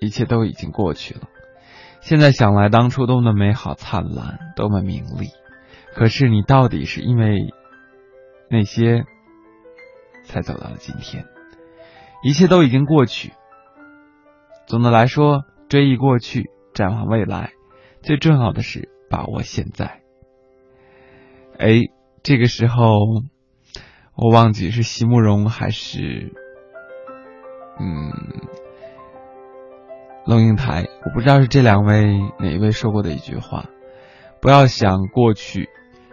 [0.00, 1.24] 一切都已经过去了。
[2.00, 5.28] 现在想来，当初多么的美好、灿烂，多么名利。
[5.94, 7.52] 可是，你到底是因为
[8.48, 9.04] 那些，
[10.24, 11.26] 才走到了今天。”
[12.22, 13.32] 一切都已经过去。
[14.66, 17.52] 总的来说，追忆过去，展望未来，
[18.02, 20.00] 最重要的是把握现在。
[21.58, 21.80] 哎，
[22.22, 22.84] 这个时候，
[24.14, 26.32] 我忘记是席慕容还是
[27.78, 28.12] 嗯
[30.24, 32.04] 龙应台，我不知道是这两位
[32.38, 33.66] 哪一位说过的一句话：
[34.40, 35.68] 不要想过去，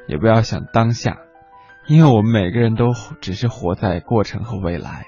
[0.07, 1.19] 也不要想当下，
[1.87, 2.87] 因为我们每个人都
[3.21, 5.05] 只是活在过程和未来。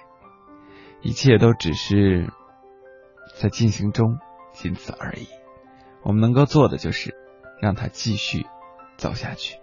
[1.03, 2.29] 一切都只是
[3.35, 4.19] 在进行中，
[4.53, 5.27] 仅此而已。
[6.03, 7.15] 我们能够做的就是
[7.59, 8.45] 让它继续
[8.97, 9.57] 走下去。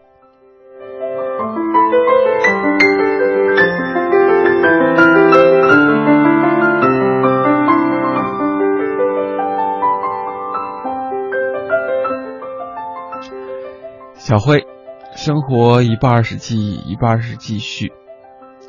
[14.15, 14.67] 小慧，
[15.15, 17.93] 生活一半是记忆，一半是继续。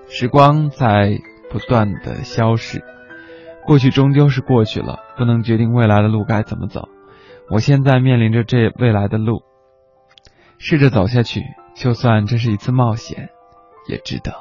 [0.08, 1.20] 时光在。
[1.50, 2.84] 不断的消逝，
[3.66, 6.88] 过去终究是过去了，不能决定未来的路该怎么走。
[7.50, 9.42] 我现在面临着这未来的路，
[10.60, 11.42] 试着走下去，
[11.76, 13.30] 就算这是一次冒险，
[13.88, 14.32] 也值得。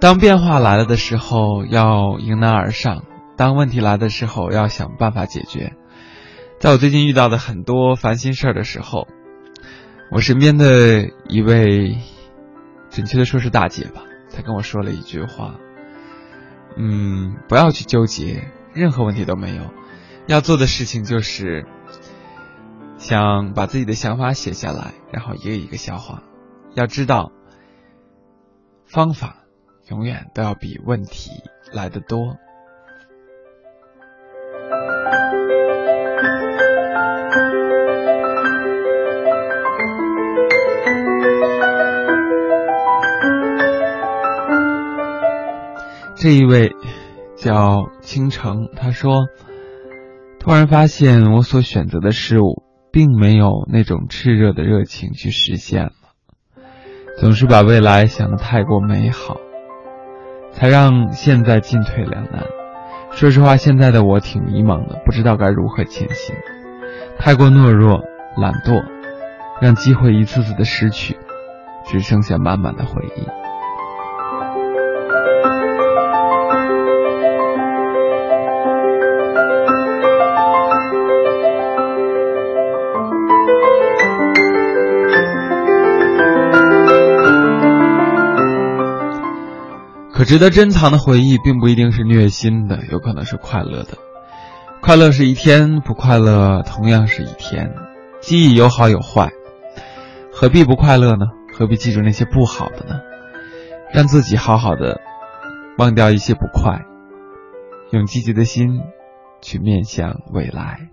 [0.00, 3.02] 当变化来了的时候，要迎难而上；
[3.36, 5.74] 当问题来的时候，要想办法解决。
[6.58, 9.06] 在我最近遇到的很多烦心事儿的时候。
[10.14, 11.96] 我身边的一位，
[12.90, 15.58] 准确的说是大姐吧，她跟我说了一句话，
[16.76, 19.62] 嗯，不要去纠结，任何问题都没有，
[20.26, 21.64] 要做的事情就是
[22.98, 26.22] 想把自己的想法写下来，然后一个一个消化。
[26.74, 27.32] 要知道，
[28.84, 29.46] 方法
[29.88, 31.30] 永远都要比问题
[31.72, 32.36] 来的多。
[46.22, 46.70] 这一位
[47.34, 49.26] 叫倾城，他说
[50.38, 52.62] ：“突然发现我所选择的事物，
[52.92, 55.92] 并没有那种炽热的热情去实现了，
[57.18, 59.38] 总是把未来想得太过美好，
[60.52, 62.44] 才让现在进退两难。
[63.10, 66.36] 说实话，现在的我挺迷茫的，不知道该如何前行。
[67.18, 68.00] 太过懦弱、
[68.36, 68.80] 懒惰，
[69.60, 71.18] 让机会一次次的失去，
[71.84, 73.26] 只剩下满满的回忆。”
[90.22, 93.98] 可值得珍藏的回忆，并不一定是虐心的，有可能是快乐的。
[94.80, 97.74] 快乐是一天，不快乐同样是一天。
[98.20, 99.32] 记忆有好有坏，
[100.32, 101.26] 何必不快乐呢？
[101.52, 103.00] 何必记住那些不好的呢？
[103.92, 105.00] 让自己好好的
[105.76, 106.82] 忘掉一些不快，
[107.90, 108.78] 用积极的心
[109.40, 110.88] 去面向未来。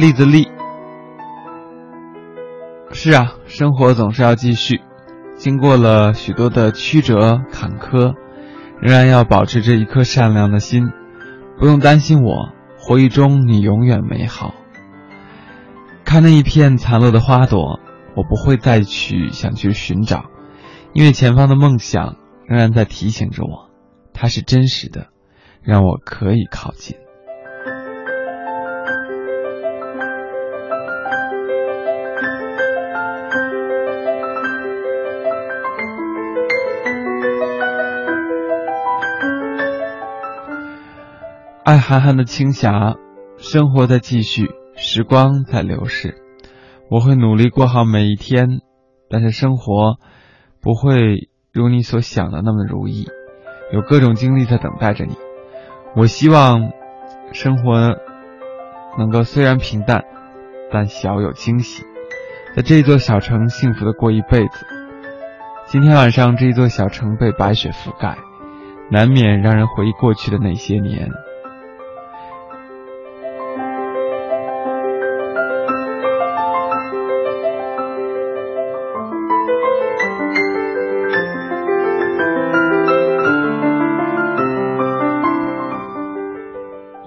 [0.00, 0.48] 栗子栗，
[2.90, 4.80] 是啊，生活总是要继续。
[5.36, 8.14] 经过了许多的曲折坎坷，
[8.80, 10.88] 仍然要保持着一颗善良的心。
[11.58, 12.48] 不用担心我，
[12.78, 14.54] 回忆中你永远美好。
[16.02, 17.78] 看那一片残落的花朵，
[18.16, 20.30] 我不会再去想去寻找，
[20.94, 23.68] 因为前方的梦想仍然在提醒着我，
[24.14, 25.08] 它是真实的，
[25.60, 26.96] 让我可以靠近。
[41.70, 42.96] 爱寒寒的青霞，
[43.36, 46.16] 生活在继续，时光在流逝。
[46.90, 48.58] 我会努力过好每一天，
[49.08, 50.00] 但是生活
[50.60, 53.06] 不会如你所想的那么如意，
[53.72, 55.14] 有各种经历在等待着你。
[55.94, 56.72] 我希望
[57.32, 57.94] 生活
[58.98, 60.02] 能够虽然平淡，
[60.72, 61.84] 但小有惊喜，
[62.56, 64.66] 在这座小城幸福的过一辈子。
[65.66, 68.18] 今天晚上，这一座小城被白雪覆盖，
[68.90, 71.08] 难免让人回忆过去的那些年。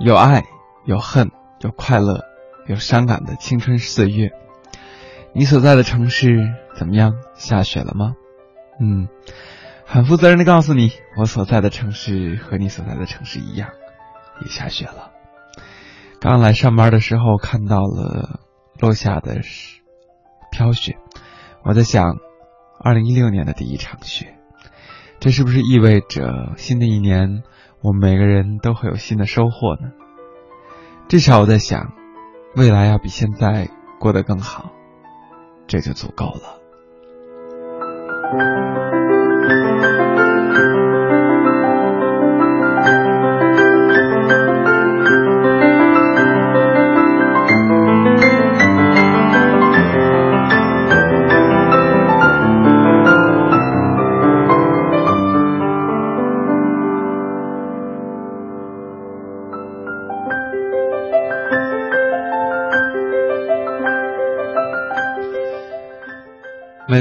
[0.03, 0.43] 有爱，
[0.83, 1.31] 有恨，
[1.61, 2.25] 有快乐，
[2.67, 4.31] 有伤感的青春岁月。
[5.33, 7.13] 你所在的城市怎么样？
[7.35, 8.13] 下雪了吗？
[8.81, 9.07] 嗯，
[9.85, 13.69] 很负责任的告诉你，我所在的城市和你所在的城市一样，
[14.41, 15.13] 也下雪了。
[16.19, 18.41] 刚来上班的时候看到了
[18.77, 19.39] 落下的
[20.51, 20.97] 飘雪，
[21.63, 22.17] 我在想，
[22.77, 24.35] 二零一六年的第一场雪，
[25.21, 27.41] 这是不是意味着新的一年？
[27.83, 29.91] 我们每个人都会有新的收获呢。
[31.09, 31.91] 至少我在想，
[32.55, 33.69] 未来要比现在
[33.99, 34.71] 过得更好，
[35.67, 36.63] 这就足够了。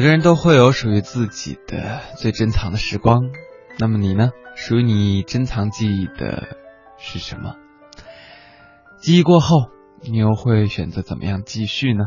[0.03, 3.21] 每个人都会有属于自己的最珍藏的时光，
[3.79, 4.33] 那么你呢？
[4.57, 6.57] 属于你珍藏记忆的
[6.99, 7.55] 是什么？
[9.01, 12.07] 记忆过后，你又会选择怎么样继续呢？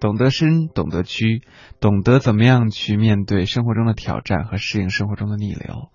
[0.00, 1.42] 懂得伸，懂得屈，
[1.78, 5.92] 懂得怎么样去面对生活中的挑战和适应生活中的逆流，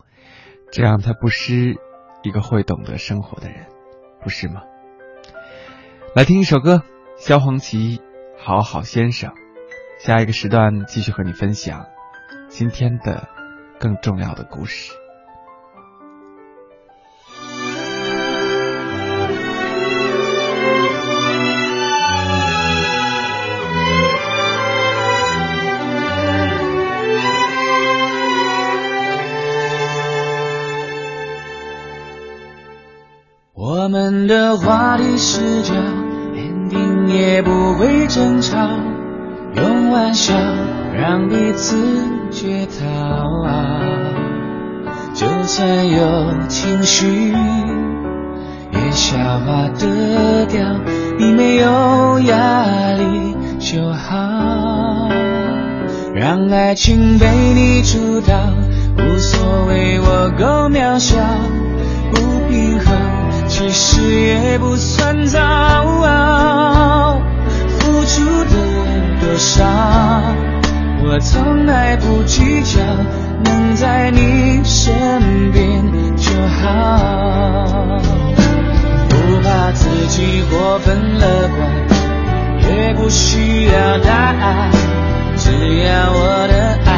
[0.71, 1.75] 这样才不失
[2.23, 3.65] 一个会懂得生活的人，
[4.23, 4.61] 不是吗？
[6.15, 6.83] 来听一首歌，
[7.17, 7.97] 萧煌奇
[8.37, 9.31] 《好好先生》。
[9.99, 11.85] 下一个时段继续和你分享
[12.47, 13.27] 今天的
[13.79, 14.93] 更重要的故事。
[33.53, 35.73] 我们的话题是这，
[36.31, 38.88] 连定也不会争吵。
[39.55, 40.33] 用玩笑
[40.93, 41.75] 让彼此
[42.29, 42.83] 解套，
[45.13, 47.33] 就算有情绪，
[48.71, 50.61] 也消化得掉，
[51.17, 55.09] 你没有压力就好。
[56.13, 58.33] 让爱情被你主导，
[58.97, 61.17] 无所谓我够渺小，
[62.11, 62.19] 不
[62.49, 62.95] 平衡
[63.47, 65.39] 其实也不算糟。
[68.09, 68.55] 付出的
[69.21, 69.63] 多少，
[71.03, 72.79] 我从来不计较。
[73.43, 75.81] 能在你身边
[76.17, 76.29] 就
[76.59, 78.01] 好，
[79.07, 81.69] 不怕自己过分乐观，
[82.67, 84.71] 也不需要答案，
[85.37, 85.51] 只
[85.83, 86.89] 要我的爱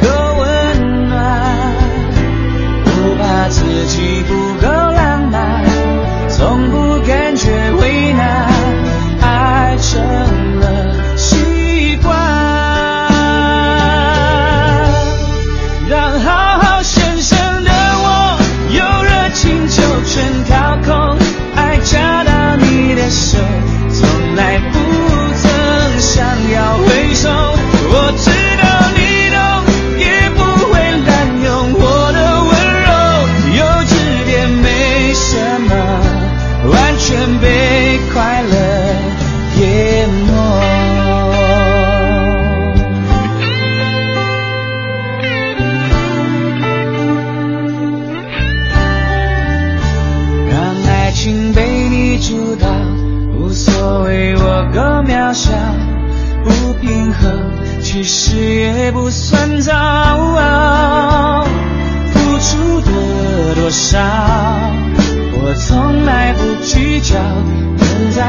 [0.00, 0.08] 够
[0.40, 0.44] 温
[1.08, 1.14] 暖。
[2.84, 4.34] 不怕自己不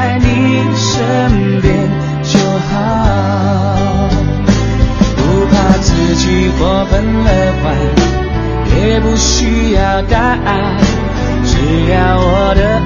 [0.08, 0.24] 在你
[0.74, 1.68] 身边
[2.22, 2.38] 就
[2.70, 4.08] 好。
[5.16, 7.28] 不怕自己过分乐
[7.62, 7.76] 观，
[8.74, 10.78] 也不需要答案，
[11.44, 12.80] 只要我的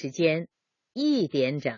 [0.00, 0.46] 时间
[0.94, 1.74] 一点整。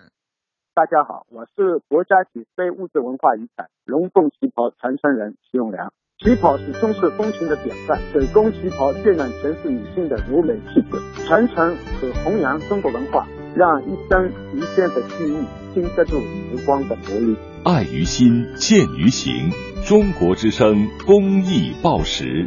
[0.75, 5.91] 大家好，我是国家级非物质文化遗产龙凤旗袍传承人徐永良。
[6.19, 17.39] 旗袍是中式风情的典范，手工旗袍渲染全是女性的柔美气质，传承和弘扬中国文化，让一生一线的记忆经得住时光的磨砺。
[17.65, 19.49] 爱于心，见于行。
[19.89, 22.47] 中国之声公益报时。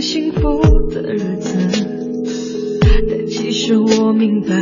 [0.00, 1.56] 幸福的日子，
[3.08, 4.54] 但其实我明白，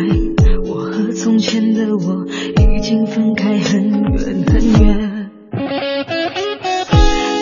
[0.66, 5.30] 我和从前的我已经分开很远很远。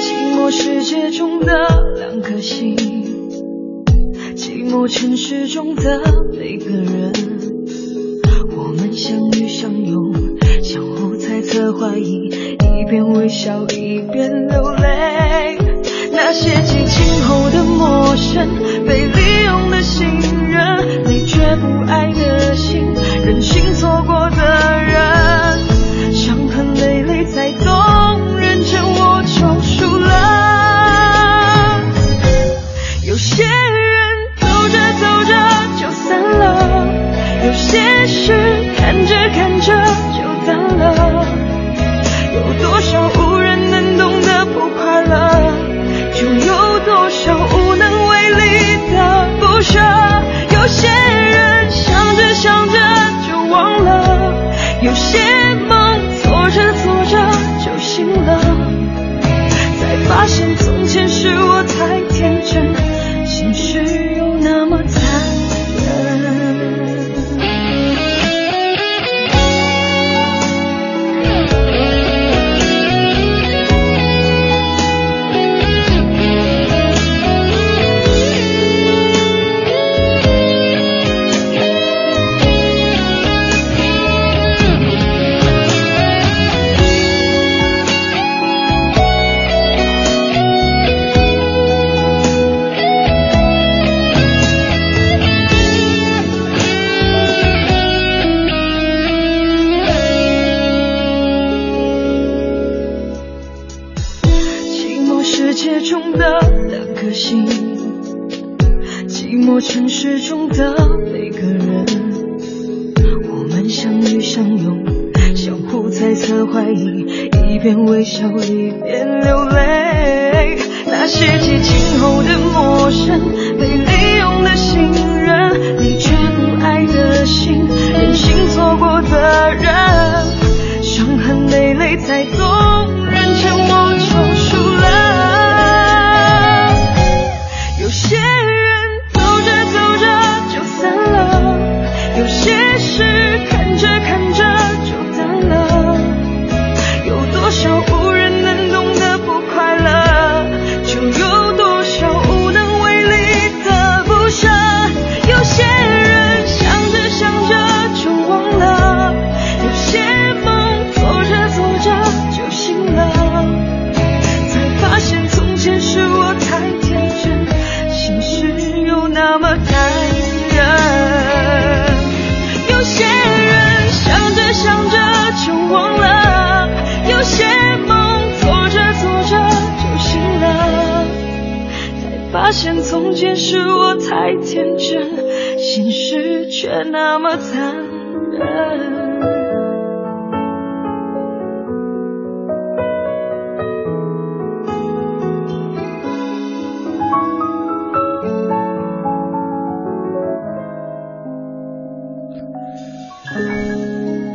[0.01, 1.53] 寂寞世界中的
[1.97, 2.77] 两颗心，
[4.35, 6.01] 寂寞城市中的
[6.33, 7.13] 每个人，
[8.57, 10.15] 我们相遇相拥，
[10.63, 13.82] 相互猜测怀疑，一边微笑一边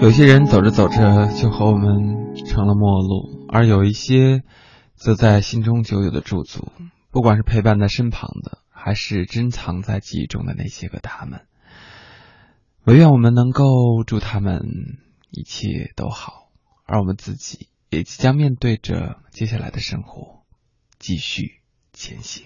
[0.07, 4.41] 有些人走着走着就和我们成了陌路，而有一些
[4.95, 6.71] 则在心中久久的驻足。
[7.11, 11.41] 不管是陪伴在身旁的，还是珍藏在记忆中的那些个他们，
[12.85, 13.65] 唯愿我们能够
[14.07, 14.61] 祝他们
[15.29, 16.47] 一切都好，
[16.85, 20.45] 而我们自己也即将面对着接下来的生活，
[20.99, 21.59] 继续
[21.91, 22.45] 前行。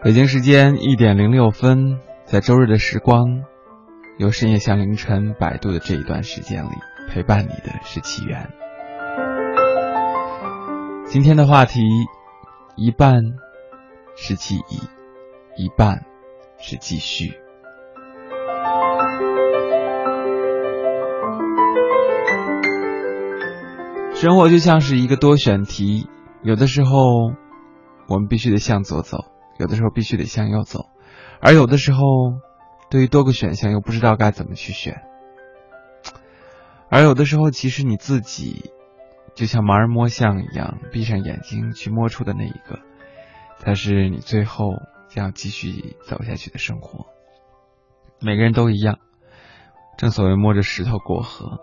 [0.00, 3.42] 北京时间一点零六分，在周日的时光，
[4.16, 6.70] 由深夜向凌晨摆渡的这一段时间里，
[7.08, 8.48] 陪伴你的是起源。
[11.06, 11.80] 今天的话题，
[12.76, 13.24] 一半
[14.14, 14.78] 是记忆，
[15.60, 16.04] 一半
[16.58, 17.34] 是继续。
[24.14, 26.08] 生活就像是一个多选题，
[26.42, 27.32] 有的时候
[28.08, 29.24] 我们必须得向左走。
[29.58, 30.86] 有的时候必须得向右走，
[31.40, 32.00] 而有的时候，
[32.90, 35.02] 对于多个选项又不知道该怎么去选，
[36.88, 38.70] 而有的时候，其实你自己
[39.34, 42.78] 就像盲人摸象一样，闭上眼睛去摸出的那一个，
[43.58, 44.70] 才是你最后
[45.08, 47.06] 将要继续走下去的生活。
[48.20, 48.98] 每个人都一样，
[49.96, 51.60] 正所谓摸着石头过河。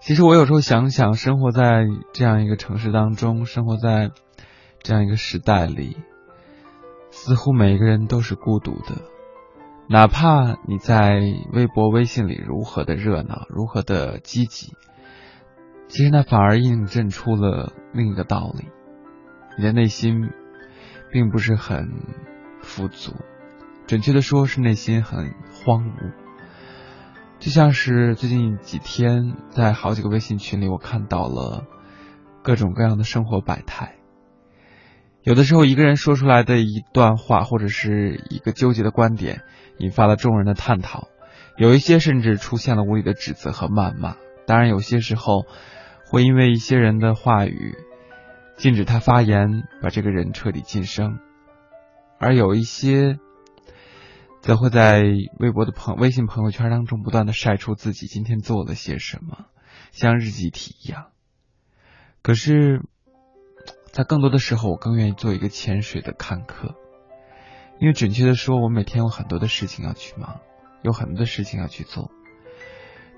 [0.00, 4.10] 其实我有时候想想，生活在这样一个城市当中，生活在
[4.82, 5.96] 这样一个时代里，
[7.28, 9.02] 似乎每一个人都是孤独的。
[9.86, 11.20] 哪怕你在
[11.52, 14.72] 微博、微信里如何的热闹，如何的积极，
[15.88, 18.68] 其实那反而印证出了另一个道理：
[19.58, 20.30] 你的内心
[21.12, 21.90] 并不是很
[22.62, 23.12] 富足，
[23.86, 26.14] 准确的说是内心很荒芜。
[27.38, 31.66] 就像是最近几天，在好几个微信群里，我看到了
[32.42, 33.97] 各种各样的生活百态。
[35.28, 39.42] 有的时候，一个人说出来的一段话，或者是一个纠结的观点。
[39.76, 41.06] 引发了众人的探讨，
[41.58, 44.16] 有一些甚至出现了无理的指责和谩骂。
[44.46, 45.44] 当然，有些时候
[46.06, 47.76] 会因为一些人的话语
[48.56, 51.18] 禁止他发言，把这个人彻底晋升；
[52.18, 53.18] 而有一些
[54.40, 55.02] 则会在
[55.38, 59.44] 微博的朋微信朋友圈当中不断的晒出自己今天做了些什么，
[59.92, 61.08] 像日记体一样。
[62.22, 62.80] 可是，
[63.98, 66.76] 在更多的时候，我更愿意做一个潜水的看客。
[67.80, 70.38] 因为准确的说，我每天有很多的事情要去忙，
[70.82, 72.08] 有很多的事情要去做，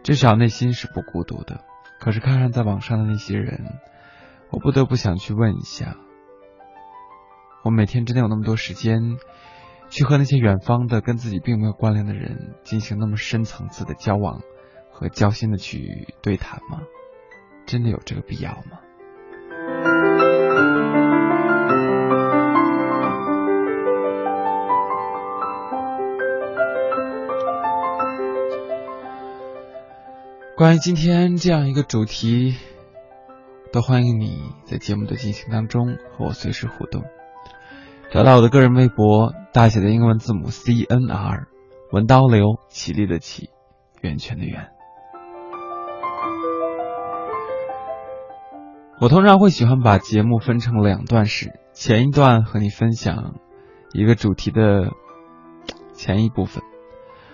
[0.02, 1.60] 至少内心是不孤独的。
[2.00, 3.78] 可是看看在网上的那些人，
[4.50, 5.96] 我不得不想去问一下：
[7.62, 9.18] 我每天真的有那么多时间，
[9.90, 14.40] 去和那些远方的、跟自己并没有关联的人进行那么深层次的交往
[14.90, 16.80] 和交心的去对谈吗？
[17.66, 18.80] 真的有这个必要吗？
[30.60, 32.54] 关于今天这样一个主题，
[33.72, 37.02] 都欢迎你在节目的进行当中和我随时互动。
[38.10, 41.46] 找到我的个人微博，大写的英文字母 C N R，
[41.92, 43.48] 文刀流，起立的起，
[44.02, 44.68] 源泉的源。
[49.00, 53.36] 我通常会喜欢把节目分成两段式，前一段和你分享
[53.94, 54.90] 一个主题的
[55.94, 56.62] 前一部分，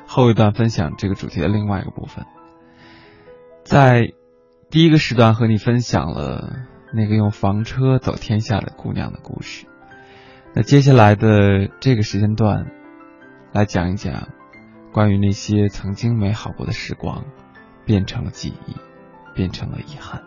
[0.07, 2.25] 后一段分享这个主题的另外一个部分。
[3.67, 4.13] 在
[4.71, 6.53] 第一个时段和你分享了
[6.95, 9.67] 那个用房车走天下的姑娘的故事，
[10.55, 12.71] 那接下来的这个时间段，
[13.53, 14.29] 来讲一讲
[14.93, 17.25] 关于那些曾经美好过的时光
[17.85, 18.77] 变成了记忆，
[19.35, 20.23] 变成了遗憾。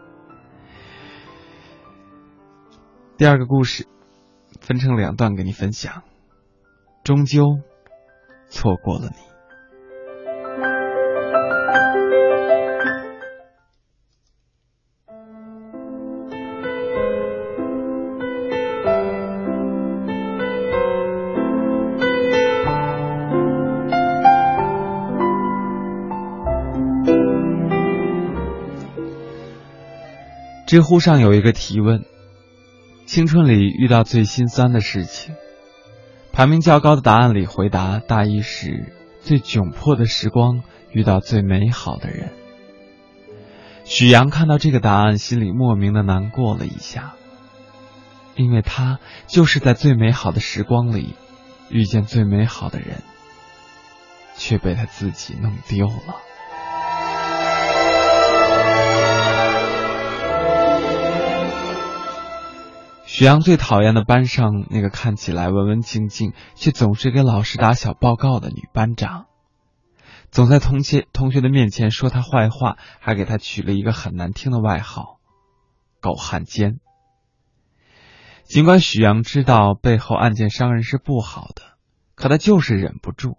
[3.16, 3.88] 第二个故事
[4.60, 6.04] 分成两段给你分享，
[7.06, 7.46] 终究
[8.50, 9.29] 错过了你。
[30.70, 32.06] 知乎上有一个提问：
[33.08, 35.34] 青春里遇到最心酸的事情，
[36.32, 40.62] 排名较高的答案里回答大意是最窘迫的时光
[40.92, 42.34] 遇到最美好的人。
[43.84, 47.16] 许阳看到这个答案，心里莫名的难过了一下，
[48.36, 51.16] 因为他就是在最美好的时光里
[51.72, 53.02] 遇见最美好的人，
[54.38, 56.29] 却被他自己弄丢了。
[63.20, 69.26] 许阳最讨厌的班上那个看起来文文静静，却总是给老师打小报告的女班长，
[70.32, 75.20] 总在同学同学的面前说他坏话，还给他取了一个很难听的外号
[76.00, 76.80] “狗汉奸”。
[78.48, 81.62] 尽管许阳知道背后暗箭伤人是不好的，
[82.16, 83.38] 可他就是忍不住，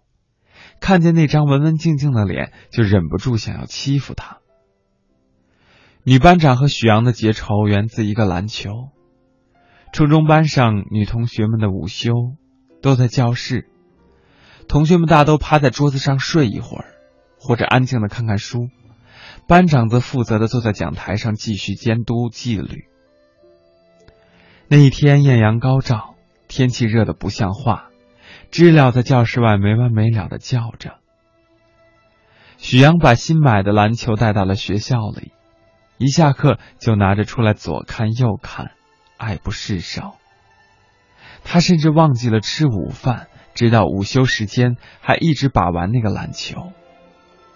[0.82, 4.40] 看见那张文文静静的脸，就忍不住想要欺负他。
[6.04, 8.90] 女班长和许阳的结仇源自一个篮球。
[9.92, 12.12] 初中班上女同学们的午休
[12.80, 13.68] 都在教室，
[14.68, 16.86] 同学们大都趴在桌子上睡一会儿，
[17.38, 18.68] 或者安静的看看书，
[19.48, 22.84] 班长则负责的坐在讲台上继续监督纪律。
[24.68, 26.14] 那一天艳阳高照，
[26.46, 27.90] 天气热的不像话，
[28.52, 30.98] 知了在教室外没完没了的叫着。
[32.56, 35.32] 许阳把新买的篮球带到了学校里，
[35.98, 38.70] 一下课就拿着出来左看右看。
[39.20, 40.14] 爱不释手，
[41.44, 46.72] 他甚至忘记了吃午饭，直到午休时间还一直把玩那个篮球。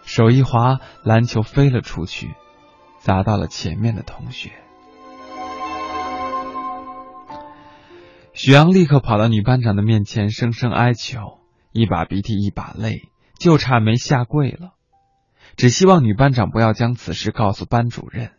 [0.04, 2.34] 手一滑，篮球飞了出去，
[2.98, 4.52] 砸到了前面的同学。
[8.34, 11.38] 许阳立刻跑到女班长的面前，声声哀求，
[11.72, 13.08] 一把鼻涕一把泪，
[13.38, 14.74] 就差没下跪了。
[15.56, 18.32] 只希望女班长不要将此事告诉班主任。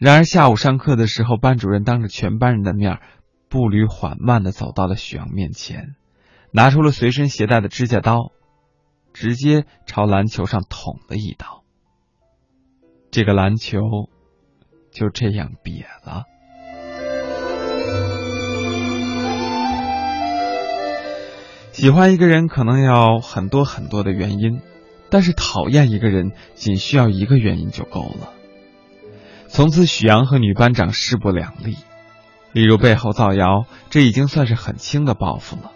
[0.00, 3.00] 然而下午上课的时候，班主任当着全班人的面，
[3.50, 5.94] 步履缓慢的走到了许阳面前，
[6.52, 8.32] 拿出了随身携带的指甲刀，
[9.12, 11.64] 直接朝篮球上捅了一刀。
[13.10, 13.82] 这个篮球
[14.90, 16.24] 就这样瘪了。
[21.72, 24.62] 喜欢一个人可能要很多很多的原因，
[25.10, 28.32] 但是讨厌一个人仅需要一个原因就够了。
[29.52, 31.76] 从此，许阳和女班长势不两立。
[32.52, 35.72] 例如背后造谣，这已经算是很轻的报复了。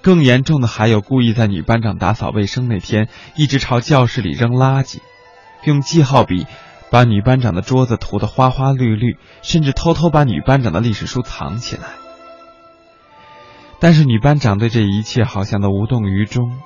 [0.00, 4.98] 更严重的还有故意在女班长打扫卫生那天，一直朝教室里扔垃圾，
[5.64, 6.46] 用记号笔
[6.90, 11.84] 把女班长的桌子涂得花花绿绿，甚至偷偷把女班长的历史书藏起来。
[13.78, 16.58] 但是女班长对这一切好像都无动于衷，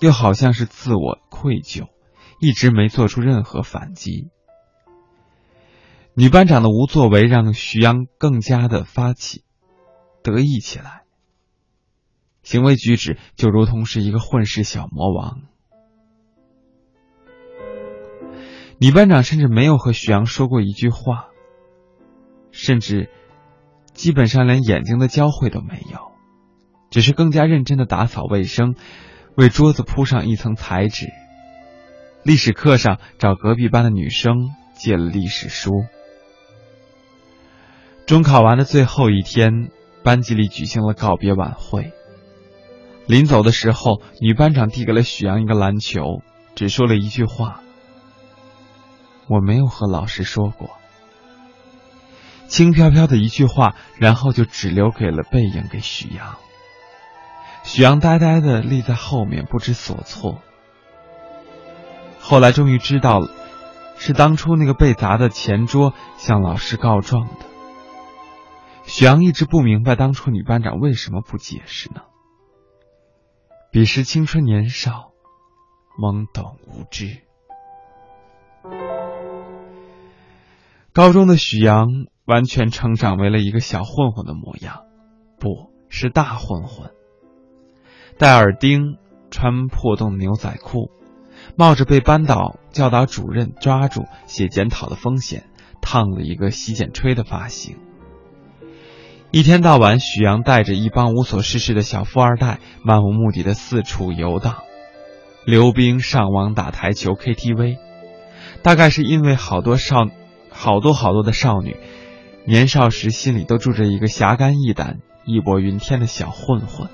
[0.00, 1.88] 又好像是自我愧疚，
[2.40, 4.30] 一直没做出任何反击。
[6.18, 9.44] 女班长的无作为让徐阳更加的发起
[10.22, 11.02] 得意起来，
[12.42, 15.42] 行为举止就如同是一个混世小魔王。
[18.78, 21.28] 女班长甚至没有和徐阳说过一句话，
[22.50, 23.10] 甚至
[23.92, 26.12] 基本上连眼睛的交汇都没有，
[26.88, 28.74] 只是更加认真的打扫卫生，
[29.36, 31.08] 为桌子铺上一层彩纸。
[32.22, 34.48] 历史课上找隔壁班的女生
[34.78, 35.84] 借了历史书。
[38.06, 39.68] 中考完的最后一天，
[40.04, 41.92] 班级里举行了告别晚会。
[43.06, 46.22] 临走的时候，女班长递给了许阳一个篮球，
[46.54, 47.62] 只说了一句话
[49.28, 50.70] ：“我没有和老师说过。”
[52.46, 56.36] 轻飘飘的一句话，然后就只留给了背影给许阳。
[57.64, 60.38] 许阳呆呆的立在后面，不知所措。
[62.20, 63.28] 后来终于知道了，
[63.98, 67.45] 是当初那个被砸的前桌向老师告状的。
[68.86, 72.02] 许阳一直不明白当初女班长为什么不解释呢？
[73.70, 75.10] 彼时青春年少，
[76.00, 77.18] 懵懂无知。
[80.92, 81.88] 高中的许阳
[82.24, 84.84] 完全成长为了一个小混混的模样，
[85.38, 86.92] 不是大混混。
[88.18, 88.96] 戴耳钉，
[89.30, 90.90] 穿破洞牛仔裤，
[91.54, 95.50] 冒着被班导、教导主任抓住写检讨的风险，
[95.82, 97.78] 烫了一个洗剪吹的发型。
[99.36, 104.62] 一天到晚，许阳带着一帮无所事事的小富二代，漫无目的的四处游荡、
[105.44, 107.76] 溜冰、上网、打台球、KTV。
[108.62, 110.06] 大概是因为好多少、
[110.48, 111.76] 好多好多的少女，
[112.46, 116.88] 年少时心里都住着一个侠肝义胆、义薄云天的小混混。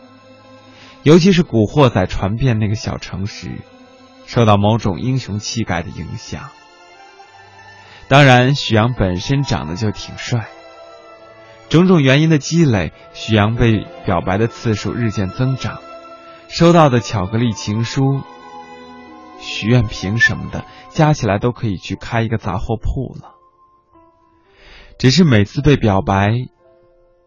[1.05, 3.53] 尤其是古惑仔传遍那个小城市，
[4.27, 6.51] 受到某种英雄气概的影响。
[8.09, 10.49] 当然，许阳本身长得就挺帅。
[11.73, 15.81] 种种原因的积累，许阳被表白的次数日渐增长，
[16.51, 18.21] 收到的巧克力情书、
[19.39, 23.37] 许愿瓶什么的，加起来都可以去开一个杂货铺了。
[24.99, 26.35] 只是每次被表白，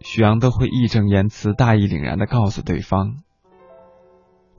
[0.01, 3.23] 许阳都会义正言辞、大义凛然的告诉对方：“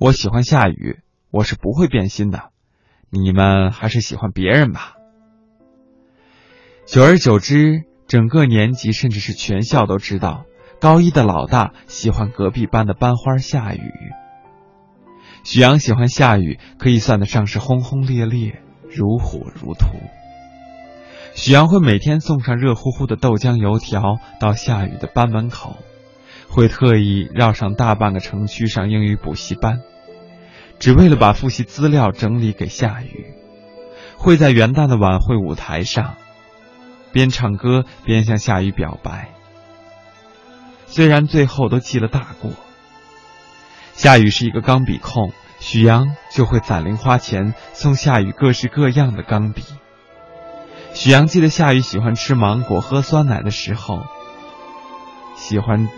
[0.01, 0.99] 我喜欢下雨，
[1.31, 2.51] 我是不会变心的，
[3.09, 4.95] 你们还是喜欢别人吧。”
[6.87, 7.85] 久而久之。
[8.07, 10.45] 整个年级，甚至是全校都知道，
[10.81, 13.93] 高一的老大喜欢隔壁班的班花夏雨。
[15.43, 19.89] 许阳喜欢夏雨，可以算得上是轰轰烈烈，如火如荼。
[21.35, 25.77] 许阳会每天送上热乎乎的豆浆油条到夏雨的班门口，
[26.49, 29.81] 会特意绕上大半个城区上英语补习班，
[30.79, 33.35] 只为了把复习资料整理给夏雨。
[34.17, 36.15] 会在元旦的晚会舞台上。
[37.17, 39.31] 边唱歌边向夏雨表白，
[40.85, 42.51] 虽然最后都记了大过。
[43.95, 49.63] 夏雨是一个钢笔控，许阳就会攒零花钱送夏雨各式各样的钢笔。
[50.93, 54.03] 许阳记得夏雨喜欢吃芒果、喝酸奶的时候，
[55.37, 55.89] 喜欢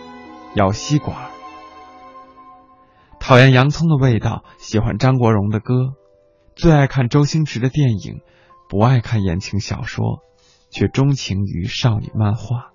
[0.54, 1.16] 咬吸管，
[3.18, 5.94] 讨厌洋葱的味道，喜欢张国荣的歌，
[6.54, 8.20] 最爱看周星驰的电影，
[8.68, 10.22] 不爱看言情小说。
[10.70, 12.72] 却钟情于少女漫画。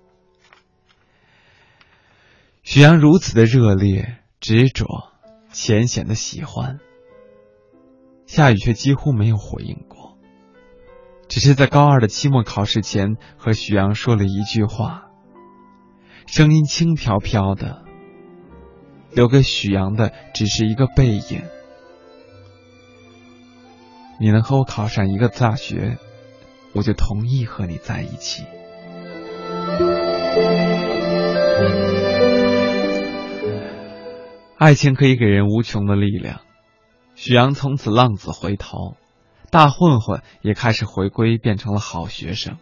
[2.62, 5.12] 许阳如此的热烈、执着、
[5.52, 6.78] 浅显的喜欢，
[8.26, 10.16] 夏雨却几乎没有回应过，
[11.28, 15.10] 只是在高二的期末考试前和许阳说了一句话，
[16.26, 17.84] 声音轻飘飘的，
[19.12, 21.42] 留给许阳的只是一个背影，
[24.18, 25.98] 你能和我考上一个大学，
[26.74, 28.44] 我就同意和你在一起。
[34.58, 36.40] 爱情可以给人无穷的力量。
[37.14, 38.96] 许阳从此浪子回头，
[39.50, 42.56] 大混混也开始回归，变成了好学生。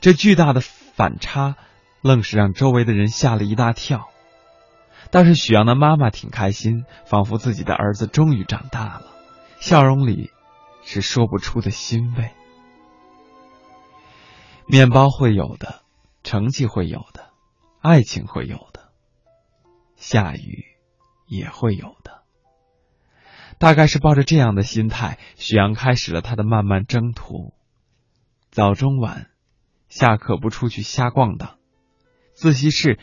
[0.00, 1.56] 这巨大的反差，
[2.02, 4.08] 愣是让周围的人吓了一大跳。
[5.10, 9.06] 但是许阳的妈妈挺开心，仿佛自己的儿子终于长大了，
[9.60, 10.30] 笑容里
[10.82, 12.30] 是说不出的欣慰。
[14.70, 15.80] 面包会有的，
[16.22, 17.30] 成绩会有的，
[17.80, 18.92] 爱情会有的，
[19.96, 20.66] 下雨
[21.26, 22.22] 也会有的。
[23.58, 27.54] 大概是抱着这样的心态，许阳开始了他的漫漫征途。
[28.50, 29.30] 早中晚，
[29.88, 31.56] 下课不出去瞎逛荡，
[32.34, 32.98] 自习室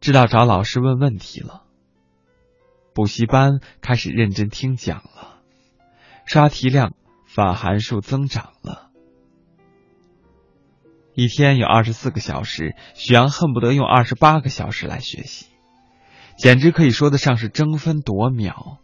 [0.00, 1.62] 知道找老师问问题了，
[2.92, 5.40] 补习班开始认真听讲了，
[6.26, 6.92] 刷题量、
[7.24, 8.83] 反函数增长了。
[11.14, 15.46] 一天有二十四个小时，许阳恨不得用二十八个小时来学习，
[16.36, 18.78] 简直可以说得上是争分夺秒。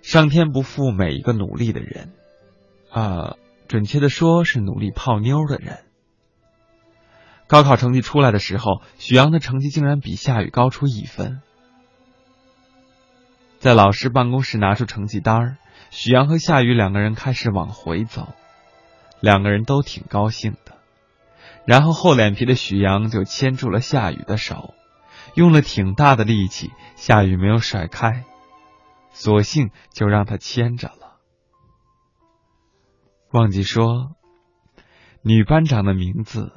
[0.00, 2.12] 上天不负每一个努力的人，
[2.90, 3.36] 啊，
[3.68, 5.84] 准确的说是努力泡妞的人。
[7.46, 11.42] 高考成绩出来的时候，许阳的成绩竟然比夏雨高出一分。
[13.58, 15.58] 在老师办公室拿出成绩单
[15.90, 18.32] 许阳和夏雨两个人开始往回走，
[19.20, 20.78] 两个人都挺高兴的。
[21.66, 24.74] 然后厚脸皮的许阳就牵住了夏雨的手，
[25.34, 28.24] 用了挺大的力气，夏雨没有甩开。
[29.12, 31.18] 索性就让他牵着了。
[33.30, 34.16] 忘记说，
[35.22, 36.52] 女班长的名字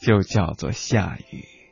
[0.00, 1.63] 就叫做夏雨。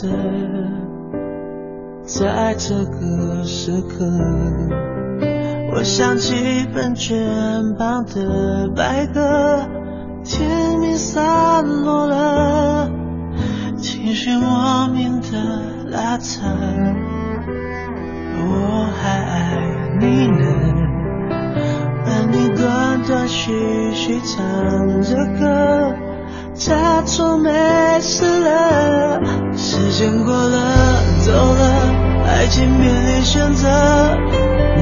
[0.00, 0.08] 着，
[2.04, 4.04] 在这个时刻，
[5.72, 7.16] 我想起本卷
[7.78, 9.66] 旁的白鸽，
[10.22, 12.90] 天明散落了，
[13.78, 16.42] 情绪莫名的拉扯，
[18.36, 19.56] 我还爱
[19.98, 20.44] 你呢，
[22.04, 25.94] 而你断断续续唱着歌。
[26.54, 27.50] 假装没
[28.00, 29.20] 事了，
[29.76, 31.92] 时间过了，走了，
[32.26, 33.68] 爱情面临选择。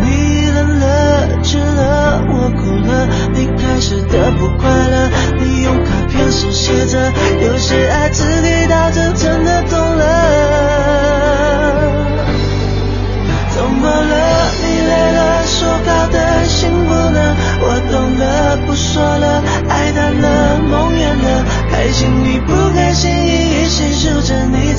[0.01, 5.11] 你冷了，倦了，我哭了，你开始的不快乐。
[5.41, 7.12] 你用卡片手写着，
[7.43, 10.05] 有些爱只给到这，真的懂了。
[13.51, 17.37] 怎么了，你累了，说好的幸福呢？
[17.61, 21.45] 我懂了，不说了，爱淡了，梦远了。
[21.71, 24.35] 开心与不开心，一一细数着，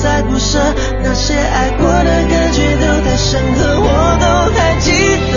[0.06, 0.58] 来不舍。
[1.02, 3.90] 那些爱过的感觉都太深刻，我
[4.22, 4.24] 都
[4.54, 4.92] 还记
[5.32, 5.34] 得。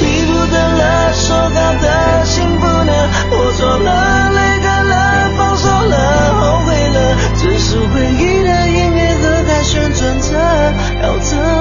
[0.00, 2.92] 你不等了，说好的幸福呢？
[3.32, 4.94] 我错了，泪干了，
[5.36, 5.94] 放手了，
[6.38, 6.98] 后悔了。
[7.36, 10.28] 只是回忆的音乐盒还旋转着，
[11.02, 11.59] 要怎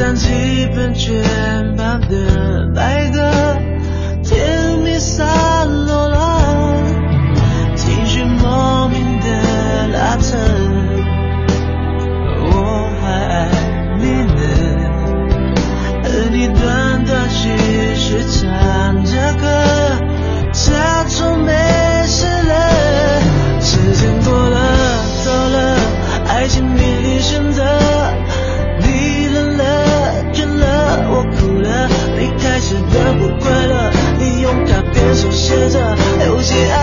[0.00, 3.49] 我想起本卷旁的白鸽，
[35.50, 35.96] 写着
[36.26, 36.79] 有些爱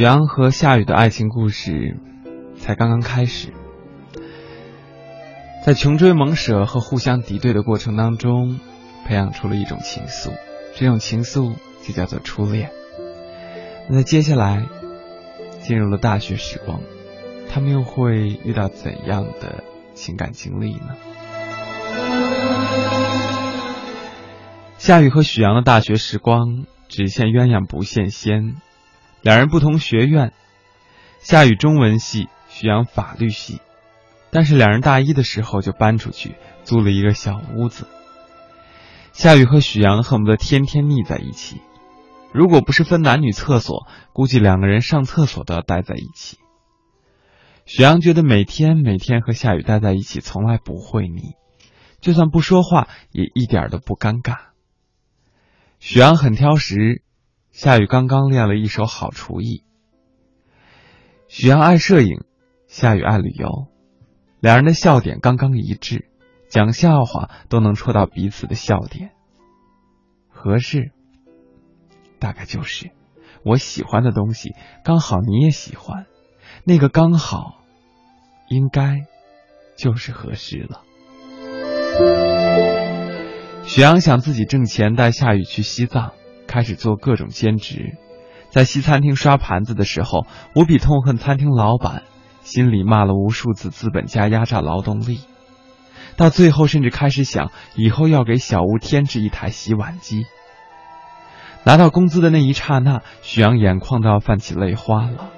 [0.00, 1.98] 许阳和夏雨的爱情故事
[2.56, 3.52] 才刚刚开始，
[5.62, 8.60] 在穷追猛舍和互相敌对的过程当中，
[9.04, 10.32] 培养出了一种情愫，
[10.74, 12.70] 这种情愫就叫做初恋。
[13.90, 14.64] 那在接下来
[15.60, 16.80] 进入了大学时光，
[17.50, 20.96] 他们又会遇到怎样的情感经历呢？
[24.78, 28.54] 夏雨和许阳的大学时光，只羡鸳鸯不羡仙。
[29.22, 30.32] 两人不同学院，
[31.20, 33.60] 夏雨中文系，许阳法律系，
[34.30, 37.86] 但是两人大一的时候就搬出去租了一个小屋子。
[39.12, 41.60] 夏雨和许阳恨不得天天腻在一起，
[42.32, 46.38] 如果不是分男女厕所，估计两个人上厕所都要待在一起。
[47.66, 51.34] 许阳觉得每天每天和夏雨待在一起，从来不会腻，
[52.00, 54.38] 就算不说话也一点都不尴尬。
[55.78, 57.02] 许阳很挑食。
[57.52, 59.64] 夏雨刚刚练了一手好厨艺。
[61.28, 62.24] 许阳爱摄影，
[62.66, 63.66] 夏雨爱旅游，
[64.40, 66.08] 两人的笑点刚刚一致，
[66.48, 69.10] 讲笑话都能戳到彼此的笑点。
[70.28, 70.92] 合适，
[72.18, 72.92] 大概就是
[73.44, 74.54] 我喜欢的东西
[74.84, 76.06] 刚好你也喜欢，
[76.64, 77.60] 那个刚好，
[78.48, 79.06] 应该
[79.76, 80.82] 就是合适了。
[83.64, 86.12] 许阳想自己挣钱带夏雨去西藏。
[86.50, 87.96] 开始做各种兼职，
[88.50, 92.02] 在西餐厅刷盘子的时候，无比痛恨餐厅老板，
[92.42, 95.20] 心里骂了无数次资本家压榨劳动力，
[96.16, 100.26] 到最后甚至开始想以后要给小屋添置一台洗碗机。
[101.62, 105.30] 拿到工资的那一刹那，许阳眼眶都要泛起泪花了。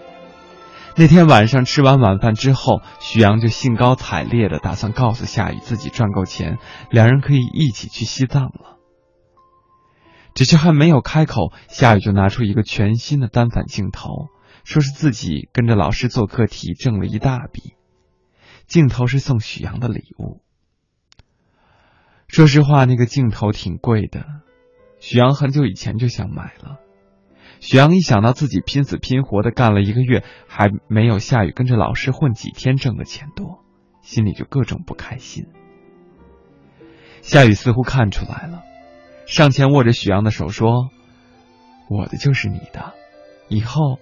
[0.96, 6.56] 那天晚上吃完晚饭之后，许阳就兴高采烈的打算告诉夏雨自己赚够钱，
[6.90, 8.78] 两人可以一起去西藏了。
[10.34, 14.28] 只是还没有开口，夏雨就拿出一个全新的单反镜头，
[14.64, 17.74] 说是自己跟着老师做课题挣了一大笔。
[18.66, 20.40] 镜头是送许阳的礼物。
[22.26, 24.24] 说实话，那个镜头挺贵的，
[25.00, 26.78] 许阳很久以前就想买了。
[27.60, 33.62] 许阳一想到自己拼死拼活的干了一个月，还没有夏雨跟着老师混几天挣的钱多，
[34.00, 35.46] 心里就各种不开心。
[37.20, 38.62] 夏雨似乎看出来了。
[39.32, 40.90] 上前握着许阳的手说
[41.88, 42.92] ：“我的就是你的，
[43.48, 43.98] 以后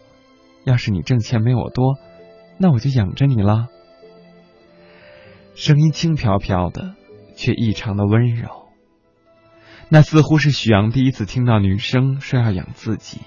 [0.65, 1.97] 要是你挣钱没我多，
[2.59, 3.69] 那我就养着你了。”
[5.55, 6.97] 声音轻飘飘的，
[7.37, 8.71] 却异常的温柔。
[9.89, 13.21] 那似乎是许阳第一次听到女生说要养自己，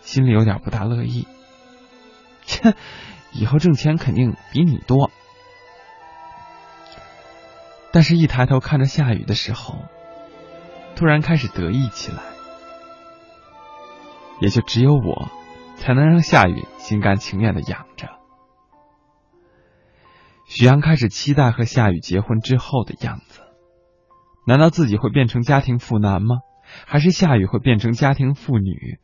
[0.00, 1.28] 心里有点不大乐意。
[2.44, 2.74] 切，
[3.32, 5.12] 以后挣钱肯定比你多。
[7.92, 9.78] 但是，一抬头看着下雨的时候。
[10.98, 12.18] 突然开始得意起来，
[14.40, 15.30] 也就只有我
[15.76, 18.08] 才能让夏雨心甘情愿的养着。
[20.44, 23.42] 许阳开始期待和夏雨结婚之后的样子，
[24.44, 26.38] 难道自己会变成家庭妇男吗？
[26.84, 28.98] 还是夏雨会变成家庭妇女？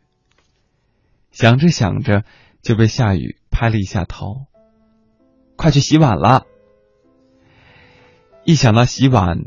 [1.30, 2.24] 想着想着，
[2.60, 4.46] 就被夏雨拍了一下头
[5.54, 6.44] ：“快去洗碗了。”
[8.44, 9.44] 一想到洗碗，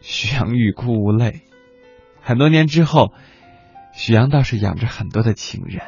[0.00, 1.42] 许阳欲哭无泪。
[2.28, 3.14] 很多年之后，
[3.94, 5.80] 许阳倒是养着很多的情人，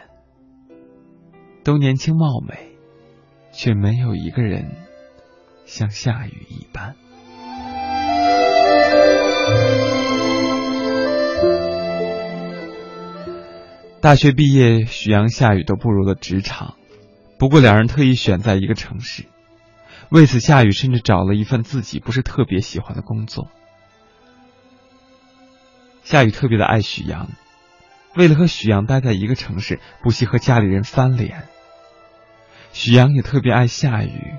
[1.62, 2.79] 都年轻貌美，
[3.53, 4.71] 却没有一个人
[5.67, 6.97] 像夏雨一般。
[14.01, 16.77] 大学毕业，许阳、夏雨都步入了职场，
[17.39, 19.27] 不过两人特意选在一个城市，
[20.09, 23.51] 为此夏雨甚至找了一份自己不是特别喜欢的工作。
[26.02, 27.28] 夏雨特别的爱许阳，
[28.16, 31.44] 为了和许阳待在一个城市，不惜和家里人翻脸。
[32.72, 34.36] 许阳也特别爱夏雨，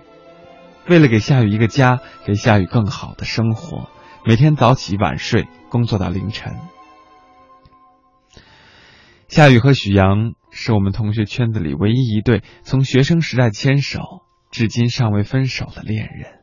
[0.87, 3.89] 为了给夏雨一个家，给夏雨更好的生活，
[4.25, 6.55] 每天早起晚睡，工作到凌晨。
[9.27, 14.01] 夏雨和许阳是我们同学圈子里唯一一对从学生时代牵手
[14.51, 16.39] 至今尚未分手的恋人，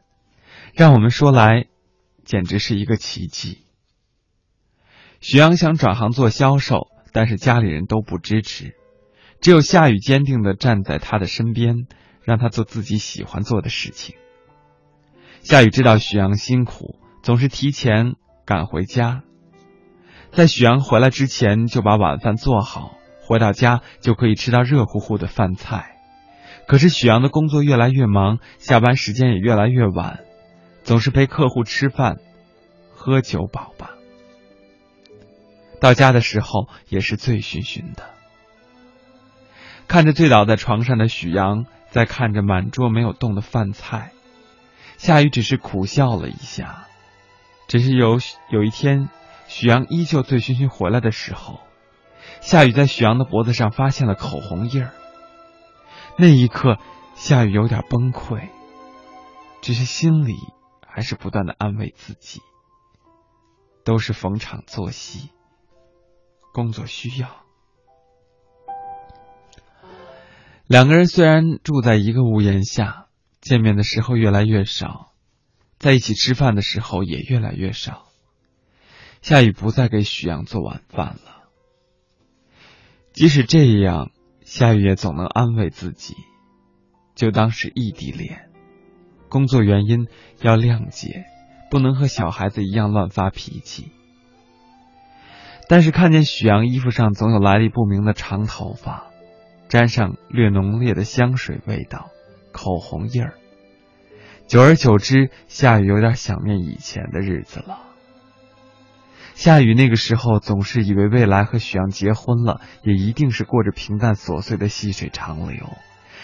[0.75, 1.67] 让我们说来，
[2.25, 3.68] 简直是一个奇迹。
[5.21, 8.75] 许阳想转行做销售，但是家里人都不支持，
[9.41, 11.87] 只有夏雨坚定的站在他的身边，
[12.23, 14.15] 让他做自己喜欢做的事情。
[15.43, 18.15] 夏雨知道许阳辛苦，总是提前
[18.45, 19.23] 赶回家，
[20.31, 25.97] 在许阳回来之前就把晚饭做好，回到家就可以吃到热乎乎的饭菜。
[26.69, 30.21] 可是许阳的工作越来越忙，下班时间也越来越晚，
[30.85, 32.19] 总是陪客户吃饭、
[32.95, 33.98] 喝酒饱吧。
[35.81, 38.11] 到家的时候也是醉醺醺的，
[39.87, 44.13] 看着醉倒在床上的许阳，在看着满桌没有动的饭菜，
[44.97, 46.87] 夏雨只是苦笑了一下。
[47.69, 48.19] 只是有
[48.51, 49.09] 有一天，
[49.47, 51.61] 许阳依旧醉醺醺回来的时候，
[52.41, 54.91] 夏雨在许阳的脖子上发现了口红印儿。
[56.17, 56.79] 那一刻，
[57.15, 58.49] 夏雨有点崩溃，
[59.61, 60.35] 只是心里
[60.87, 62.41] 还是不断的安慰自己，
[63.85, 65.31] 都是逢场作戏。
[66.59, 67.45] 工作需要，
[70.67, 73.07] 两个人虽然住在一个屋檐下，
[73.41, 75.13] 见面的时候越来越少，
[75.79, 78.09] 在一起吃饭的时候也越来越少。
[79.23, 81.45] 夏雨不再给许阳做晚饭了，
[83.13, 84.11] 即使这样，
[84.45, 86.17] 夏雨也总能安慰自己，
[87.15, 88.51] 就当是异地恋，
[89.29, 90.09] 工作原因
[90.43, 91.25] 要谅解，
[91.71, 93.93] 不能和小孩子一样乱发脾气。
[95.69, 99.09] 但是看见许阳衣服上总有来历不明的长头发，
[99.69, 102.09] 沾上略浓烈的香水味道、
[102.53, 103.35] 口红印儿，
[104.47, 107.81] 久而久之，夏雨有点想念以前的日子了。
[109.35, 115.77] 夏雨那个时候总是以为未来和许阳结婚了，也一定是过着平淡琐碎的细水长流，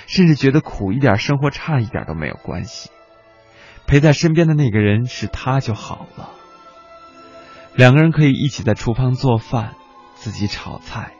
[0.06, 2.90] 甚至觉得苦一点、生活差一点都没有关系，
[3.86, 6.30] 陪在身边的那个人是他就好了。
[7.76, 9.74] 两个人可以一起在厨房做饭，
[10.14, 11.14] 自己炒菜，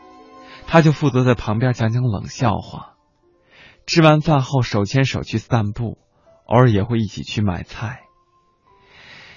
[0.68, 2.94] 他就负责在旁边讲讲冷笑话。
[3.86, 5.98] 吃完饭后手牵手去散步，
[6.46, 8.02] 偶尔也会一起去买菜。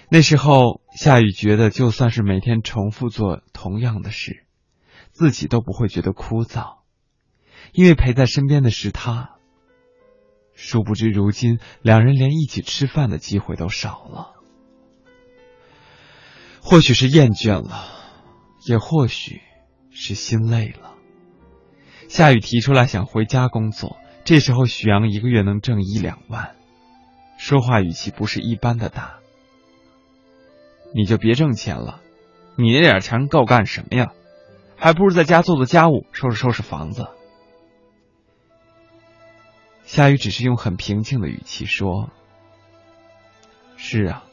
[0.10, 4.45] 那时候，夏雨觉得就算是每天重复做同样的事，
[5.11, 6.77] 自己都不会觉得枯燥，
[7.73, 9.31] 因为陪在身边的是他。
[10.53, 14.36] 殊不知，如今两人连一起吃饭的机会都少了。
[16.69, 17.85] 或许是厌倦了，
[18.65, 19.41] 也或许
[19.89, 20.95] 是心累了。
[22.10, 23.95] 夏雨提出来想回家工作，
[24.26, 26.57] 这时候许阳一个月能挣一两万，
[27.38, 29.19] 说话语气不是一般的大。
[30.94, 32.02] 你就别挣钱了，
[32.57, 34.11] 你那点钱够干什么呀？
[34.76, 37.07] 还不如在家做做家务，收拾收拾房子。
[39.85, 42.10] 夏雨只是用很平静的语气说
[43.77, 44.26] ：“是啊，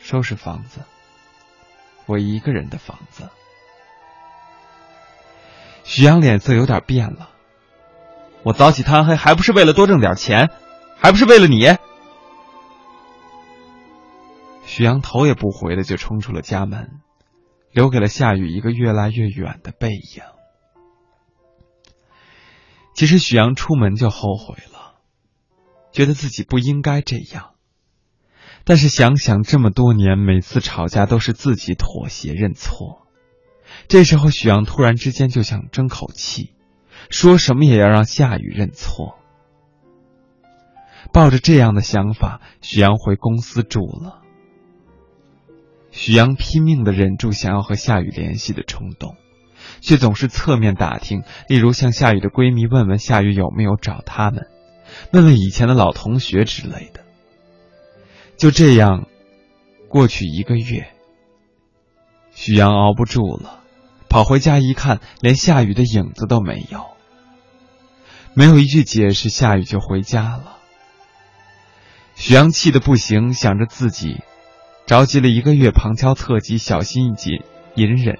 [0.00, 0.80] 收拾房子。”
[2.12, 3.30] 我一个人的房子，
[5.82, 7.30] 许阳脸色有点变了。
[8.42, 10.50] 我早起贪黑，还不是为了多挣点钱，
[10.98, 11.74] 还不是为了你？
[14.66, 17.00] 许阳头也不回的就冲出了家门，
[17.70, 20.22] 留给了夏雨一个越来越远的背影。
[22.94, 24.96] 其实许阳出门就后悔了，
[25.92, 27.51] 觉得自己不应该这样。
[28.64, 33.06] 但是想想这么多年，每次吵架都是自己妥协认错。
[33.88, 36.52] 这时候，许阳突然之间就想争口气，
[37.10, 39.18] 说什么也要让夏雨认错。
[41.12, 44.20] 抱着这样的想法，许阳回公司住了。
[45.90, 49.16] 许阳拼命的忍住想要和夏雨联系的冲动，
[49.80, 54.46] 却总是侧面打听，例如向夏雨的闺蜜问问夏雨有没有找他们，
[55.12, 57.01] 问问以前的老同学之类的。
[58.36, 59.06] 就这样，
[59.88, 60.92] 过去一个月，
[62.32, 63.60] 许阳熬不住了，
[64.08, 66.86] 跑回家一看，连夏雨的影子都没有。
[68.34, 70.56] 没有一句解释，夏雨就回家了。
[72.14, 74.22] 许阳气得不行，想着自己
[74.86, 77.42] 着急了一个月，旁敲侧击，小心翼翼，
[77.74, 78.18] 隐忍。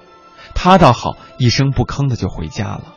[0.54, 2.94] 他倒好，一声不吭的就回家了。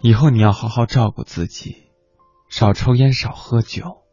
[0.00, 1.83] 以后你要好好照顾自己。
[2.56, 4.04] 少抽烟，少喝酒，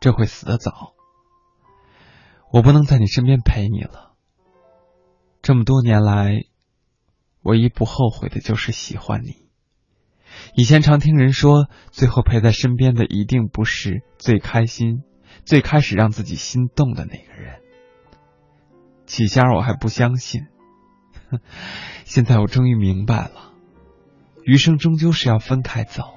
[0.00, 0.94] 这会死得早。
[2.50, 4.14] 我不能在你身边陪你了。
[5.42, 6.44] 这么多年来，
[7.42, 9.46] 唯一不后悔的就是喜欢你。
[10.54, 15.02] 以前常听人说，最后陪在身边的一定不是最开心、
[15.44, 17.60] 最开始让自己心动的那个人。
[19.04, 20.46] 起先我还不相信，
[22.06, 23.52] 现在我终于明白了，
[24.44, 26.14] 余生终究是要分开走。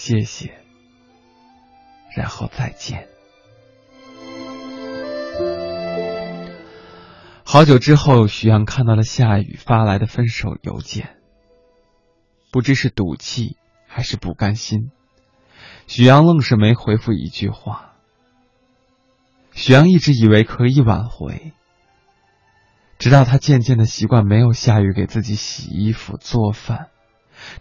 [0.00, 0.56] 谢谢，
[2.16, 3.08] 然后再见。
[7.42, 11.16] 好久之后，徐阳看到了夏雨发来的分手邮件，
[12.52, 13.56] 不知是赌气
[13.88, 14.92] 还是不甘心，
[15.88, 17.94] 许阳愣是没回复一句话。
[19.52, 21.52] 徐阳一直以为可以挽回，
[23.00, 26.86] 直到他渐渐的习惯没有夏雨给自己洗衣服、做饭，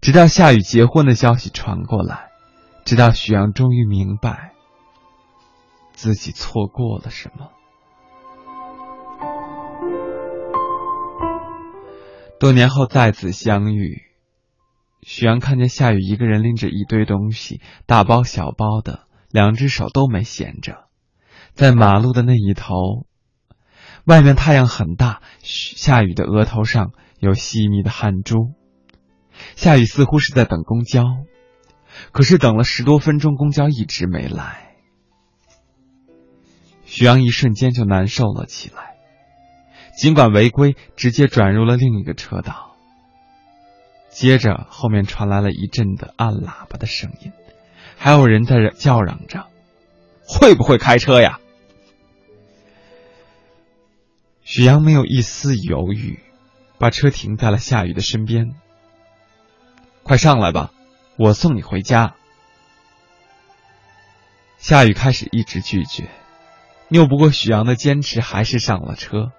[0.01, 2.26] 直到夏雨结婚的消息传过来，
[2.87, 4.53] 直到许阳终于明白
[5.91, 7.51] 自己错过了什么。
[12.39, 14.03] 多年后再次相遇，
[15.01, 19.01] 许阳看见夏雨一个人拎着一堆东西，大包小包的，
[19.31, 20.85] 两只手都没闲着，
[21.51, 23.05] 在马路的那一头。
[24.05, 28.53] 外面太阳很大，夏雨的额头上有细密的汗珠。
[29.57, 31.03] 夏雨似乎是在等公交，
[32.11, 34.75] 可是等了十多分钟，公交一直没来。
[36.85, 38.95] 许阳一瞬间就难受了起来。
[39.97, 42.75] 尽管违规，直接转入了另一个车道。
[44.09, 47.31] 接着，后面传来了一阵的按喇叭的声音，
[47.97, 49.47] 还有人在叫嚷着
[50.27, 51.39] ：“会不会开车呀？”
[54.43, 56.19] 许阳没有一丝犹豫，
[56.79, 58.55] 把车停在了夏雨的身边。
[60.03, 60.71] “快上来吧，
[61.17, 62.15] 我送你回家。”
[64.57, 66.09] 夏雨开始一直拒绝，
[66.89, 69.31] 拗不过许阳的坚持，还是上了车。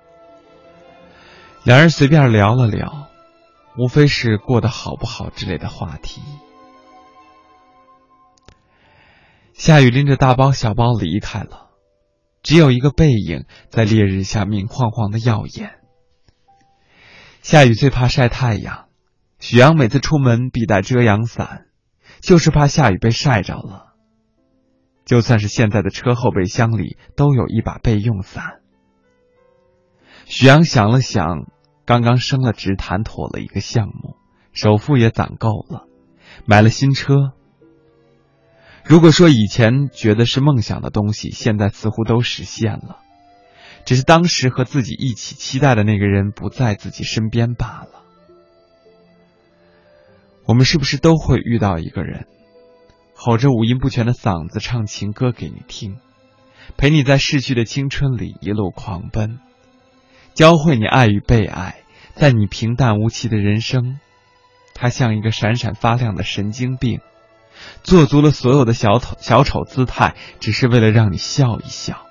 [1.64, 3.08] 两人随便聊了聊，
[3.76, 6.22] 无非是过得好不好之类的话题。
[9.52, 11.70] 夏雨拎着大包小包离开了，
[12.42, 15.80] 只有一个背影在烈日下明晃晃的耀眼。
[17.42, 18.86] 夏雨最怕晒太阳，
[19.40, 21.66] 许阳每次出门必带遮阳伞，
[22.20, 23.94] 就是怕下雨被晒着了。
[25.04, 28.60] 就算是现在的车后备箱里都有一把备用伞。
[30.24, 31.46] 许阳想了想。
[31.86, 34.18] 刚刚升了职，谈妥了一个项目，
[34.52, 35.88] 首付也攒够了，
[36.44, 37.32] 买了新车。
[38.84, 42.98] 如果说以前觉得是梦想的东西，现在似乎都实现了，
[43.86, 47.97] 只是当时和自己一起期待的那个人不在自己身边罢了。
[50.48, 52.26] 我们是不是都会遇到一个人，
[53.14, 55.98] 吼着五音不全的嗓子唱情歌给你听，
[56.78, 59.40] 陪你在逝去的青春里一路狂奔？
[60.32, 61.82] 教会你爱与被爱，
[62.14, 64.00] 在你平淡无奇的人生，
[64.74, 67.00] 他像一个闪闪发亮的神经病，
[67.82, 72.06] 做足了所有的小丑小丑姿态，只是为了让你笑一笑。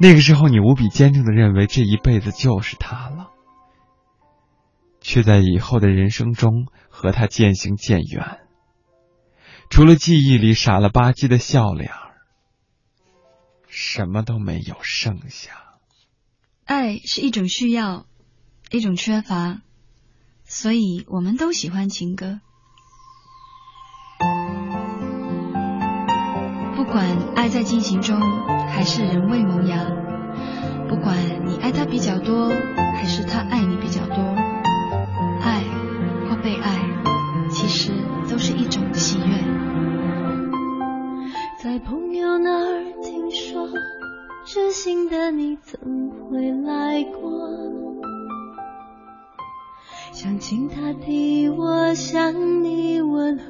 [0.00, 3.28] 那个时候，你无比坚定的认为这一辈子就是他了，
[5.02, 8.38] 却在以后的人生中和他渐行渐远，
[9.68, 11.90] 除了记忆里傻了吧唧的笑脸
[13.68, 15.50] 什么都没有剩下。
[16.64, 18.06] 爱是一种需要，
[18.70, 19.60] 一种缺乏，
[20.44, 22.40] 所以我们都喜欢情歌。
[26.76, 28.20] 不管爱在进行中，
[28.68, 29.86] 还是人未萌芽；
[30.88, 34.31] 不管你爱他比较多，还是他爱你比较多，
[39.12, 39.24] 喜悦。
[41.62, 43.68] 在朋友那儿听说。
[44.44, 47.48] 知心的你曾回来过，
[50.12, 53.44] 想请他替我向你问候，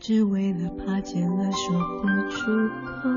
[0.00, 2.50] 只为了怕见了说不出
[2.86, 3.08] 口。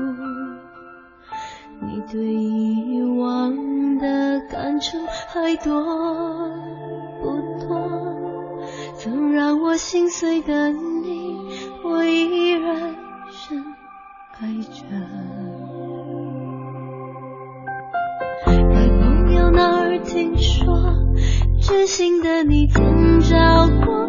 [1.80, 4.98] 你对以往的感触
[5.28, 5.82] 还多
[7.20, 7.32] 不
[7.66, 7.66] 多？
[8.96, 11.25] 曾让我心碎的你，
[11.88, 12.96] 我依然
[13.30, 13.64] 深
[14.32, 14.82] 爱着。
[18.44, 20.64] 在朋友那儿听说，
[21.60, 24.08] 知心的你曾找过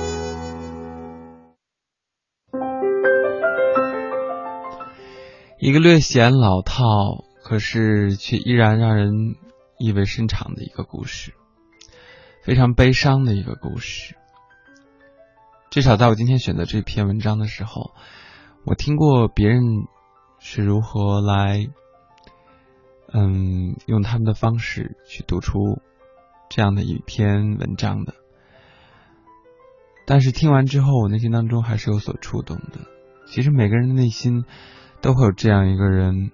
[5.63, 9.35] 一个略显老套，可是却依然让人
[9.77, 11.35] 意味深长的一个故事，
[12.41, 14.15] 非常悲伤的一个故事。
[15.69, 17.91] 至少在我今天选择这篇文章的时候，
[18.65, 19.61] 我听过别人
[20.39, 21.67] 是如何来，
[23.13, 25.79] 嗯，用他们的方式去读出
[26.49, 28.15] 这样的一篇文章的。
[30.07, 32.79] 但是听完之后，我内心当中还是有所触动的。
[33.27, 34.43] 其实每个人的内心。
[35.01, 36.31] 都会有这样一个人，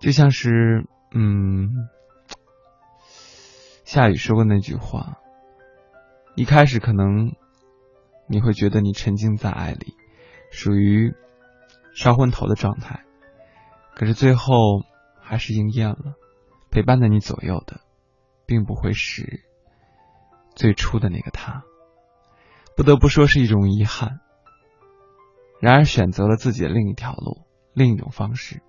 [0.00, 1.70] 就像是，嗯，
[3.84, 5.18] 夏雨说过那句话：
[6.34, 7.34] 一开始可能
[8.26, 9.94] 你会觉得你沉浸在爱里，
[10.50, 11.14] 属于
[11.94, 13.04] 烧昏头的状态，
[13.94, 14.82] 可是最后
[15.20, 16.16] 还是应验了，
[16.70, 17.80] 陪伴在你左右的，
[18.46, 19.44] 并不会是
[20.56, 21.62] 最初的那个他，
[22.76, 24.18] 不得不说是一种遗憾。
[25.64, 28.60] 然而选择了自己的另一条路，另一种方式，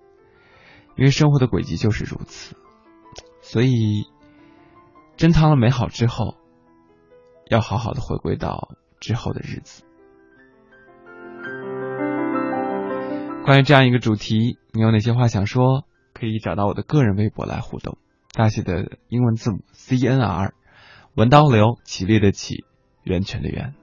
[0.96, 2.56] 因为生活的轨迹就是如此。
[3.42, 4.06] 所以，
[5.18, 6.38] 珍藏了美好之后，
[7.50, 9.84] 要好好的回归到之后的日子。
[13.44, 15.84] 关于这样一个主题，你有哪些话想说？
[16.14, 17.98] 可以找到我的个人微博来互动，
[18.32, 20.54] 大写的英文字母 C N R，
[21.14, 22.64] 文刀流，起立的起，
[23.02, 23.74] 源泉的源。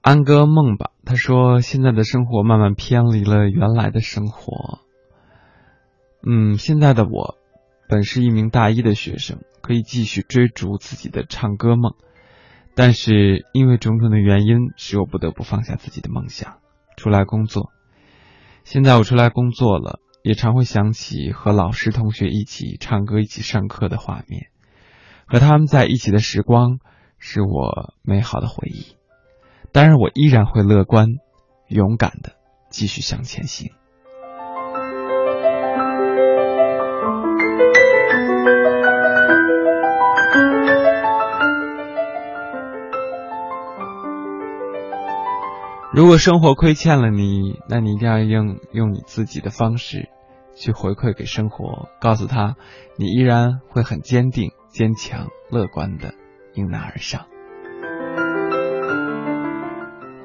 [0.00, 4.78] 安哥梦吧，他说现在的生活慢慢偏离了原来的生活。
[6.26, 7.36] 嗯，现在的我
[7.88, 11.94] 本是一名大一的学生，可以继续追逐自己的唱歌梦，
[12.74, 16.58] 但是因为种种的原因，使我不得不放下自己的梦想，
[16.96, 17.70] 出来工作。
[18.64, 24.48] 现在我出来工作了，也常会想起和老师同学一起唱歌、一起上课的画面，
[25.26, 26.78] 和他们在一起的时光，
[27.18, 28.97] 是我美好的回忆。
[29.72, 31.06] 当然，我依然会乐观、
[31.68, 32.32] 勇敢的
[32.70, 33.70] 继续向前行。
[45.92, 50.08] 如果生活亏欠了你，那你一定要用用你自己的方式
[50.54, 52.56] 去回馈给生活，告诉他，
[52.96, 56.14] 你依然会很坚定、坚强、乐观的
[56.54, 57.26] 迎难而上。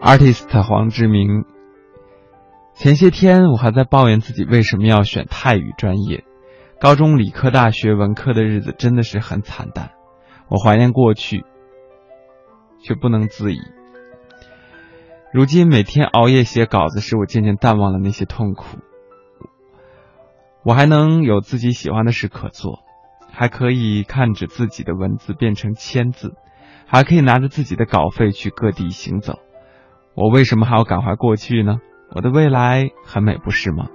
[0.04, 1.46] Artist 黄志明，
[2.76, 6.26] 前些天我还在抱怨自己为什么要选泰语专业。
[6.78, 9.92] 高中理科大学文科的日子真的是很惨淡，
[10.50, 11.46] 我怀念过去，
[12.82, 13.60] 却不能自已。
[15.32, 18.80] 如今每天熬夜写稿子，使我渐渐淡忘了那些痛苦。
[20.66, 22.80] 我还能有自己喜欢的事可做，
[23.32, 26.34] 还可以看着自己的文字变成签字，
[26.86, 29.40] 还可以拿着自己的稿费去各地行走。
[30.16, 31.78] 我为什么还要感怀过去呢？
[32.16, 33.88] 我的未来很美，不是吗？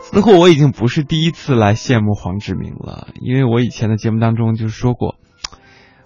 [0.00, 5.14] 似乎我已经不是第一次来羡慕黄志明了，因为我以前的节目当中就说过，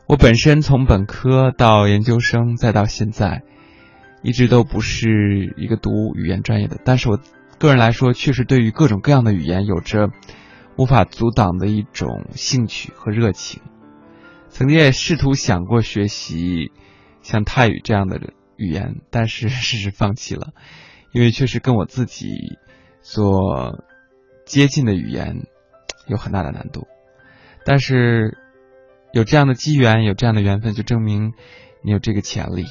[0.07, 3.43] 我本身从本科到研究生再到现在，
[4.23, 7.19] 一直都不是一个读语言专业的，但是我
[7.59, 10.11] 个人来说，确实对于各种各样的语言有着
[10.77, 13.63] 无法阻挡的一种兴趣和热情。
[14.49, 16.73] 曾经也试图想过学习
[17.23, 18.35] 像泰语这样的人。
[18.57, 20.53] 语言，但是事实放弃了，
[21.13, 22.59] 因为确实跟我自己
[23.03, 23.85] 所
[24.47, 25.47] 接近的语言
[26.07, 26.87] 有很大的难度。
[27.65, 28.39] 但是
[29.13, 31.33] 有这样的机缘，有这样的缘分，就证明
[31.83, 32.67] 你有这个潜力，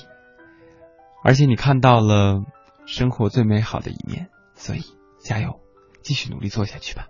[1.23, 2.43] 而且你看到了
[2.85, 4.81] 生活最美好的一面，所以
[5.19, 5.60] 加油，
[6.01, 7.07] 继续努力做下去吧。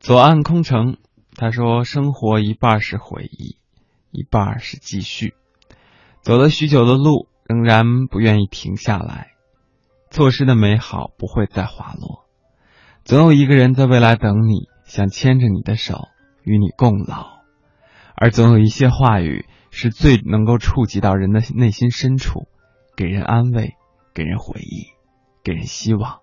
[0.00, 0.96] 左岸空城，
[1.36, 3.59] 他说：“生活一半是回忆。”
[4.10, 5.34] 一半是继续，
[6.22, 9.28] 走了许久的路，仍然不愿意停下来。
[10.10, 12.24] 错失的美好不会再滑落，
[13.04, 16.08] 总有一个人在未来等你，想牵着你的手
[16.42, 17.38] 与你共老。
[18.16, 22.48] 而总有一些话语是最能够触及到人的内心深处，
[22.96, 23.74] 给人安慰，
[24.12, 24.88] 给人回忆，
[25.44, 26.18] 给人希望。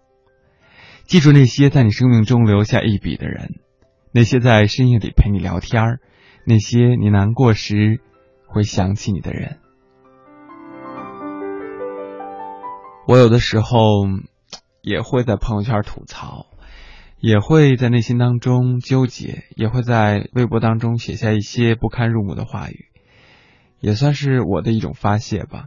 [1.05, 3.61] 记住那些在你生命中留下一笔的人，
[4.11, 5.99] 那些在深夜里陪你聊天儿。
[6.49, 7.99] 那些你难过时
[8.45, 9.59] 会想起你的人。
[13.05, 13.77] 我有的时候
[14.81, 16.45] 也会在朋友圈吐槽，
[17.19, 22.85] 也会在内心当中纠结，也会在微博当中写下一些不堪入目的话语，
[23.81, 25.65] 也算是我的一种发泄吧。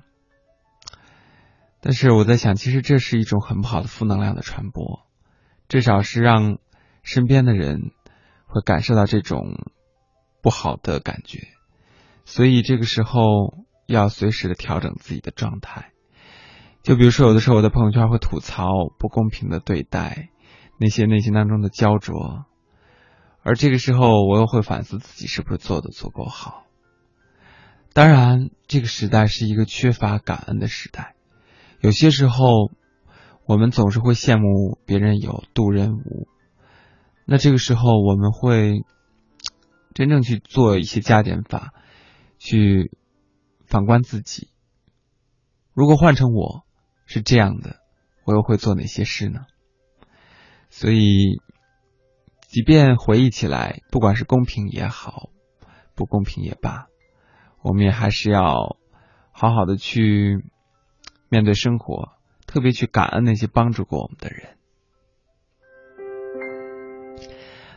[1.83, 5.03] 但是我在想，其实这是一种很不好的负能量的传播，
[5.69, 6.57] 至少是让
[7.03, 7.91] 身边的人
[8.47, 9.59] 会感受到这种
[10.43, 11.49] 不好的感觉，
[12.25, 13.21] 所以这个时候
[13.87, 15.93] 要随时的调整自己的状态。
[16.83, 18.67] 就比如说，有的时候我的朋友圈会吐槽
[18.99, 20.31] 不公平的对待，
[20.79, 22.47] 那些内心当中的焦灼，
[23.43, 26.65] 而这个时候我又会反思自己是不是做的足够好。
[27.93, 31.15] 当然，这个时代是一个缺乏感恩的时代。
[31.81, 32.71] 有些时候，
[33.47, 36.29] 我们总是会羡慕别人有，渡人无。
[37.27, 38.83] 那这个时候，我们会
[39.95, 41.73] 真正去做一些加减法，
[42.39, 42.91] 去
[43.67, 44.49] 反观自己。
[45.73, 46.65] 如果换成我
[47.07, 47.77] 是这样的，
[48.25, 49.47] 我又会做哪些事呢？
[50.69, 51.41] 所以，
[52.49, 55.31] 即便回忆起来，不管是公平也好，
[55.95, 56.87] 不公平也罢，
[57.63, 58.77] 我们也还是要
[59.33, 60.45] 好好的去。
[61.33, 62.09] 面对生活，
[62.45, 64.57] 特别去感恩那些帮助过我们的人。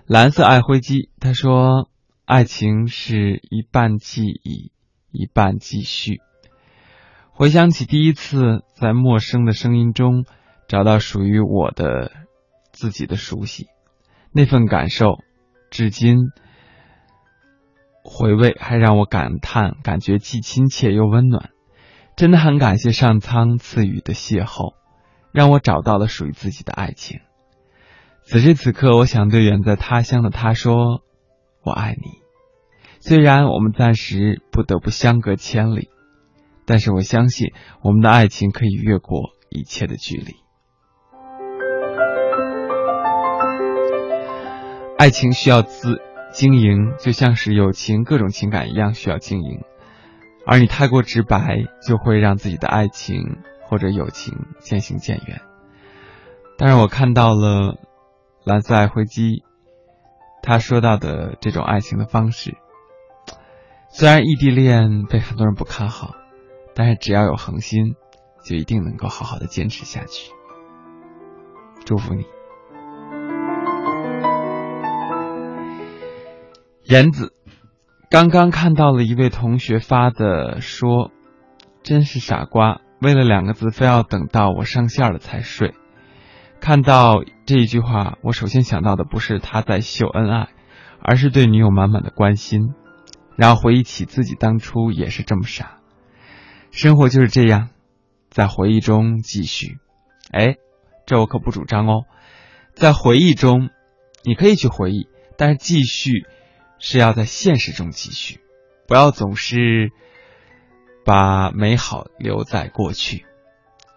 [0.07, 1.87] 蓝色爱灰机他说
[2.33, 4.71] ：“爱情是一半记忆，
[5.11, 6.19] 一半继续。
[7.31, 10.25] 回想起第一次在陌生的声音中
[10.67, 12.11] 找到属于我的
[12.71, 13.67] 自己的熟悉，
[14.31, 15.19] 那份感受，
[15.69, 16.31] 至今
[18.03, 21.51] 回味还让我感叹，感觉既亲切又温暖。”
[22.17, 24.73] 真的很感谢上苍赐予的邂逅，
[25.31, 27.19] 让我找到了属于自己的爱情。
[28.23, 31.03] 此时此刻，我想对远在他乡的他说
[31.63, 32.21] ：“我爱你。”
[33.05, 35.89] 虽然我们暂时不得不相隔千里，
[36.65, 37.49] 但是我相信
[37.81, 40.35] 我们的爱情可以越过一切的距离。
[44.97, 46.01] 爱情需要自
[46.31, 49.59] 经营，就像是友情各种情感一样需要经营。
[50.47, 55.41] 而你太过直白，就会让自己的爱情或者友情渐行渐远。
[56.57, 57.75] 但是我看到了
[58.45, 59.43] 蓝色爱灰机，
[60.41, 62.55] 他说到的这种爱情的方式，
[63.95, 66.15] 虽然异地恋被很多人不看好，
[66.73, 67.93] 但是只要有恒心，
[68.43, 70.31] 就一定能够好好的坚持下去。
[71.85, 72.25] 祝福你，
[76.83, 77.33] 言子。
[78.09, 81.11] 刚刚看到了一位同学发的，说
[81.83, 85.75] ：“真是傻瓜，为了两个字，非要等到我上线了才睡。”
[86.59, 90.49] 看到这一句话，我首先想到的不是他在秀恩爱，
[90.99, 92.73] 而是对女友满满的关心。
[93.35, 95.79] 然后回忆起自己当初也是这么傻。
[96.71, 97.69] 生活就是这样，
[98.29, 99.77] 在回忆中继续。
[100.31, 100.57] 哎，
[101.05, 102.05] 这我可不主张哦。
[102.73, 103.69] 在回忆中，
[104.23, 105.07] 你可以去回忆，
[105.37, 106.25] 但是继续。
[106.85, 108.41] 是要在现实中继续，
[108.89, 109.91] 不要总是
[111.05, 113.25] 把美好留在过去，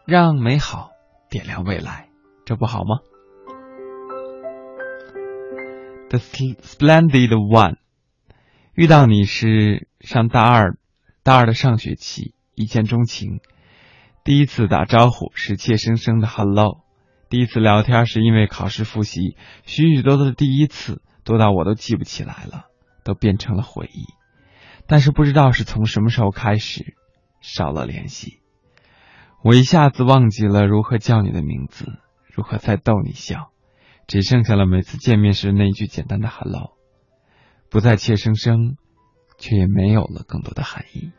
[0.04, 0.90] 让美好
[1.28, 2.10] 点亮未来，
[2.44, 3.00] 这不好吗
[6.10, 7.78] ？The splendid one，
[8.77, 10.77] 遇到你是上大二，
[11.23, 13.40] 大二的上学期，一见钟情，
[14.23, 16.85] 第一次打招呼是怯生生的 hello，
[17.31, 19.35] 第一次聊天是因为考试复习，
[19.65, 22.66] 许许多多的第一次，多到我都记不起来了。
[23.03, 24.05] 都变成了回忆，
[24.89, 26.97] 但是不知道是从什么时候开始
[27.40, 28.40] 少了联系。
[29.44, 31.86] 我一下子忘记了如何叫你的名字，
[32.35, 33.53] 如何再逗你笑，
[34.09, 36.76] 只剩下了每次见面时那一句简单的 “hello”，
[37.70, 38.76] 不再怯生生，
[39.38, 41.10] 却也没有了更多的含义。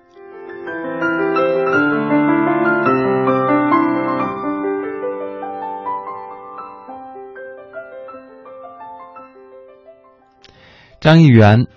[11.00, 11.68] 张艺元。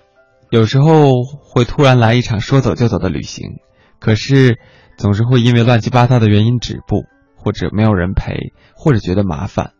[0.49, 3.61] 有时候会突然来一场说走就走的旅行，
[4.01, 4.59] 可是
[4.97, 7.05] 总是会因为乱七八糟的原因止步，
[7.37, 9.71] 或者没有人陪，或者觉得麻烦。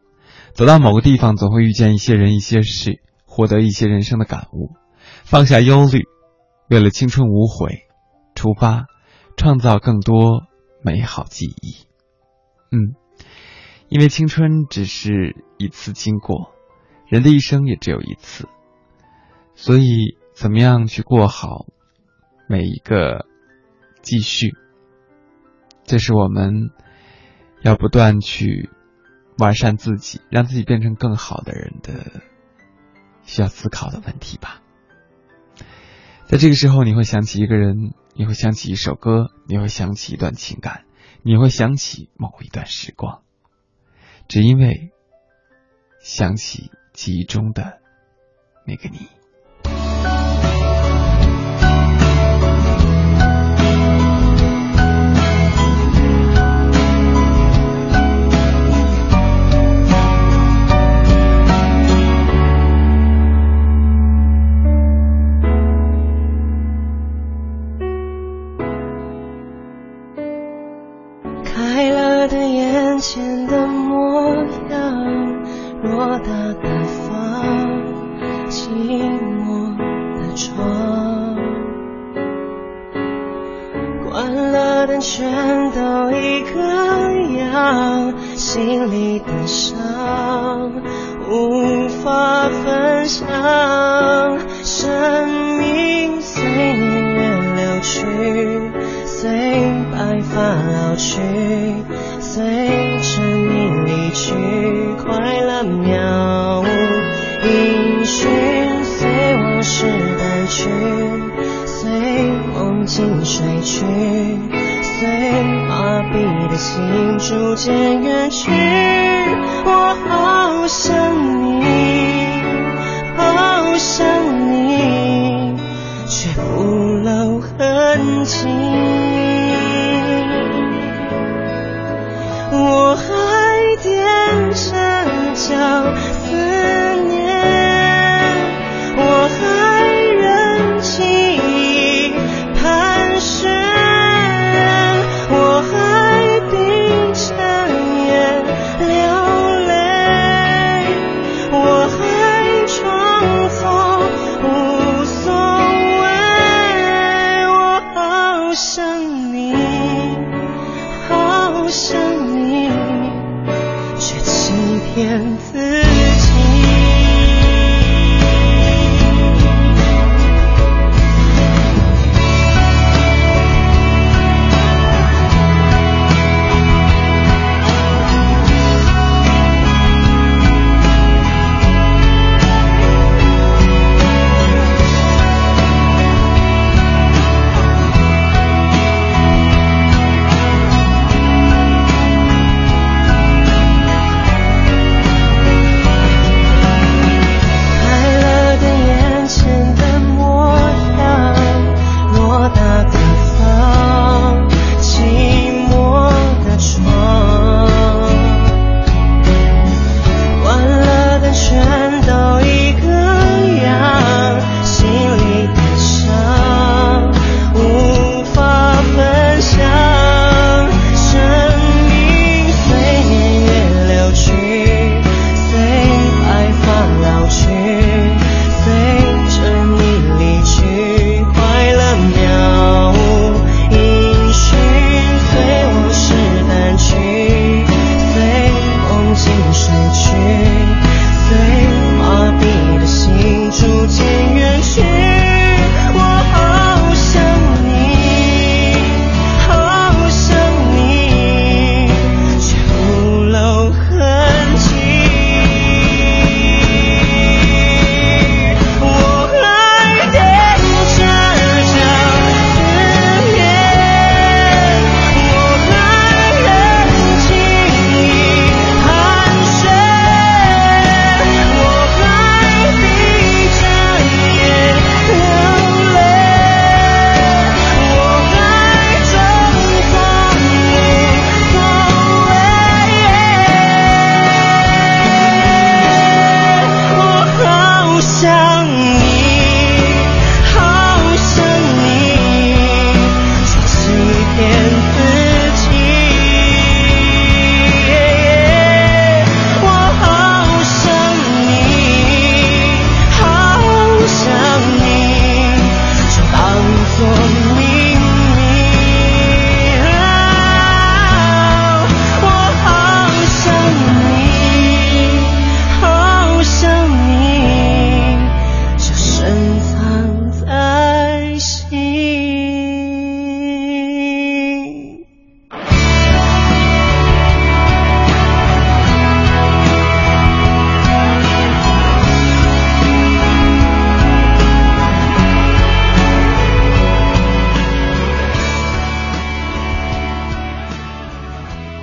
[0.53, 4.69] 走到某个地方，总会遇见一些人、一些事，获得一些人生的感悟，
[5.31, 6.09] 放下忧虑，
[6.69, 7.87] 为了青春无悔，
[8.35, 8.87] 出发，
[9.37, 10.43] 创造更多
[10.83, 11.87] 美好记忆。
[12.69, 12.95] 嗯，
[13.87, 16.51] 因为青春只是一次经过，
[17.07, 18.49] 人的一生也只有一次，
[19.55, 20.17] 所以。
[20.33, 21.67] 怎么样去过好
[22.47, 23.27] 每一个
[24.01, 24.55] 继续？
[25.83, 26.71] 这是我们
[27.61, 28.69] 要不断去
[29.37, 32.21] 完善自己，让自己变成更好的人的
[33.23, 34.60] 需要思考的问题吧。
[36.31, 40.85] 在这个时候，你会想起一个人，你会想起一首歌，你会想起一段情感，
[41.23, 43.21] 你会想起某一段时光，
[44.29, 44.91] 只因为
[45.99, 47.81] 想起记忆中的
[48.65, 49.09] 那个你。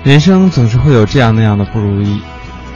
[0.09, 2.19] 人生总是会有这样那样的不如意，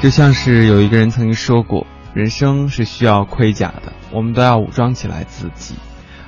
[0.04, 5.74] 就像是有一个人曾经说过，人生是需要盔甲的，我们都要武装起来自己。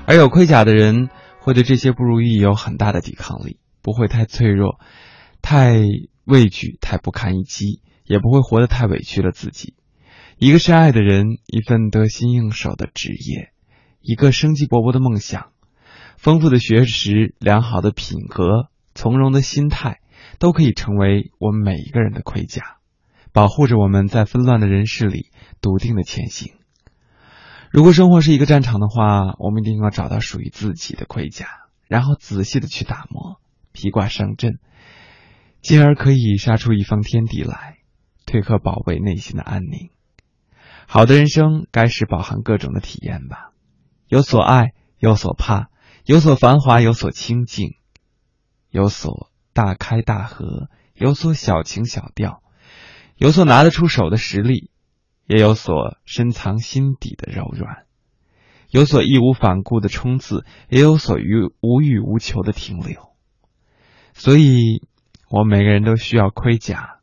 [0.08, 1.10] 而有盔甲的人
[1.40, 4.80] 会对这些不如意有很大的抵抗力，不会太脆弱、
[5.44, 5.76] 太
[6.24, 9.76] 畏惧、太不堪一击，也不会活得太委屈了自己。
[10.40, 13.52] 一个深爱的人，一份得心应手的职业，
[14.02, 15.50] 一个生机勃勃的梦想，
[16.18, 20.00] 丰富的学识，良好的品格，从容的心态。
[20.40, 22.78] 都可以成为我们每一个人的盔甲，
[23.34, 25.32] 保护着我们在纷乱的人世里
[25.62, 26.54] 笃定的前行。
[27.72, 31.48] 如果生活是一个战场的话，我们一定要找到属于自己的盔甲，
[31.88, 33.42] 然后仔细的去打磨，
[33.74, 34.60] 披挂上阵，
[35.62, 37.80] 进而可以杀出一方天地来，
[38.26, 39.90] 退克保卫内心的安宁。
[40.88, 43.52] 好的人生该是饱含各种的体验吧，
[44.08, 45.70] 有所爱，有所怕，
[46.06, 47.76] 有所繁华，有所清静，
[48.70, 49.30] 有所。
[49.56, 52.44] 大开大合，有所小情小调，
[53.16, 54.70] 有所拿得出手的实力，
[55.28, 57.86] 也有所深藏心底的柔软，
[58.70, 63.14] 有所义无反顾的冲刺，也有所欲无欲无求的停留。
[64.14, 64.86] 所以，
[65.30, 67.00] 我们每个人都需要盔甲，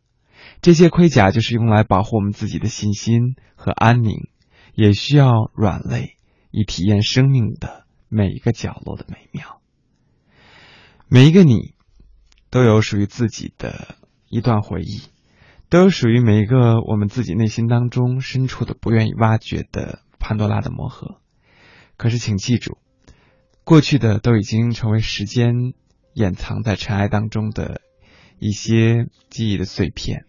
[0.60, 4.28] 这些盔甲就是用来保护我们自己的信心和安宁，
[4.74, 6.18] 也需要软肋，
[6.50, 9.58] 以体验生命的每一个角落的美妙。
[11.08, 11.71] 每一个你。
[12.52, 13.96] 都有属于自己的
[14.28, 15.00] 一段回忆，
[15.70, 21.16] 都有属于每一个我们自己内心当中深处的不愿意挖掘的潘多拉的魔盒。
[21.96, 22.76] 可是，请记住，
[23.64, 25.72] 过去的都已经成为时间
[26.12, 27.80] 掩藏在尘埃当中的
[28.38, 30.26] 一些记忆的碎片。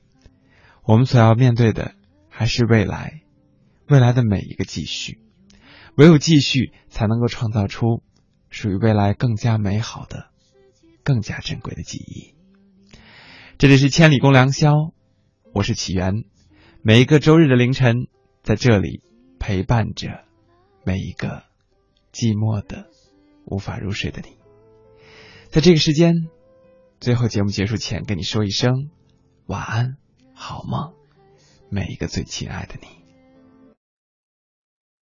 [0.84, 1.94] 我们所要面对的
[2.30, 3.22] 还是未来，
[3.90, 5.20] 未来的每一个继续。
[5.98, 8.02] 唯有继续，才能够创造出
[8.50, 10.30] 属于未来更加美好的。
[11.04, 12.34] 更加珍贵的记忆。
[13.58, 14.94] 这里是千里共良宵，
[15.54, 16.24] 我是启源。
[16.82, 18.08] 每一个周日的凌晨，
[18.42, 19.02] 在这里
[19.40, 20.26] 陪伴着
[20.86, 21.44] 每一个
[22.12, 22.90] 寂寞的
[23.46, 24.38] 无法入睡的你。
[25.50, 26.30] 在这个时间，
[27.00, 28.90] 最后节目结束前，跟你说一声
[29.46, 29.98] 晚安，
[30.34, 30.94] 好梦，
[31.70, 33.03] 每一个最亲爱的你。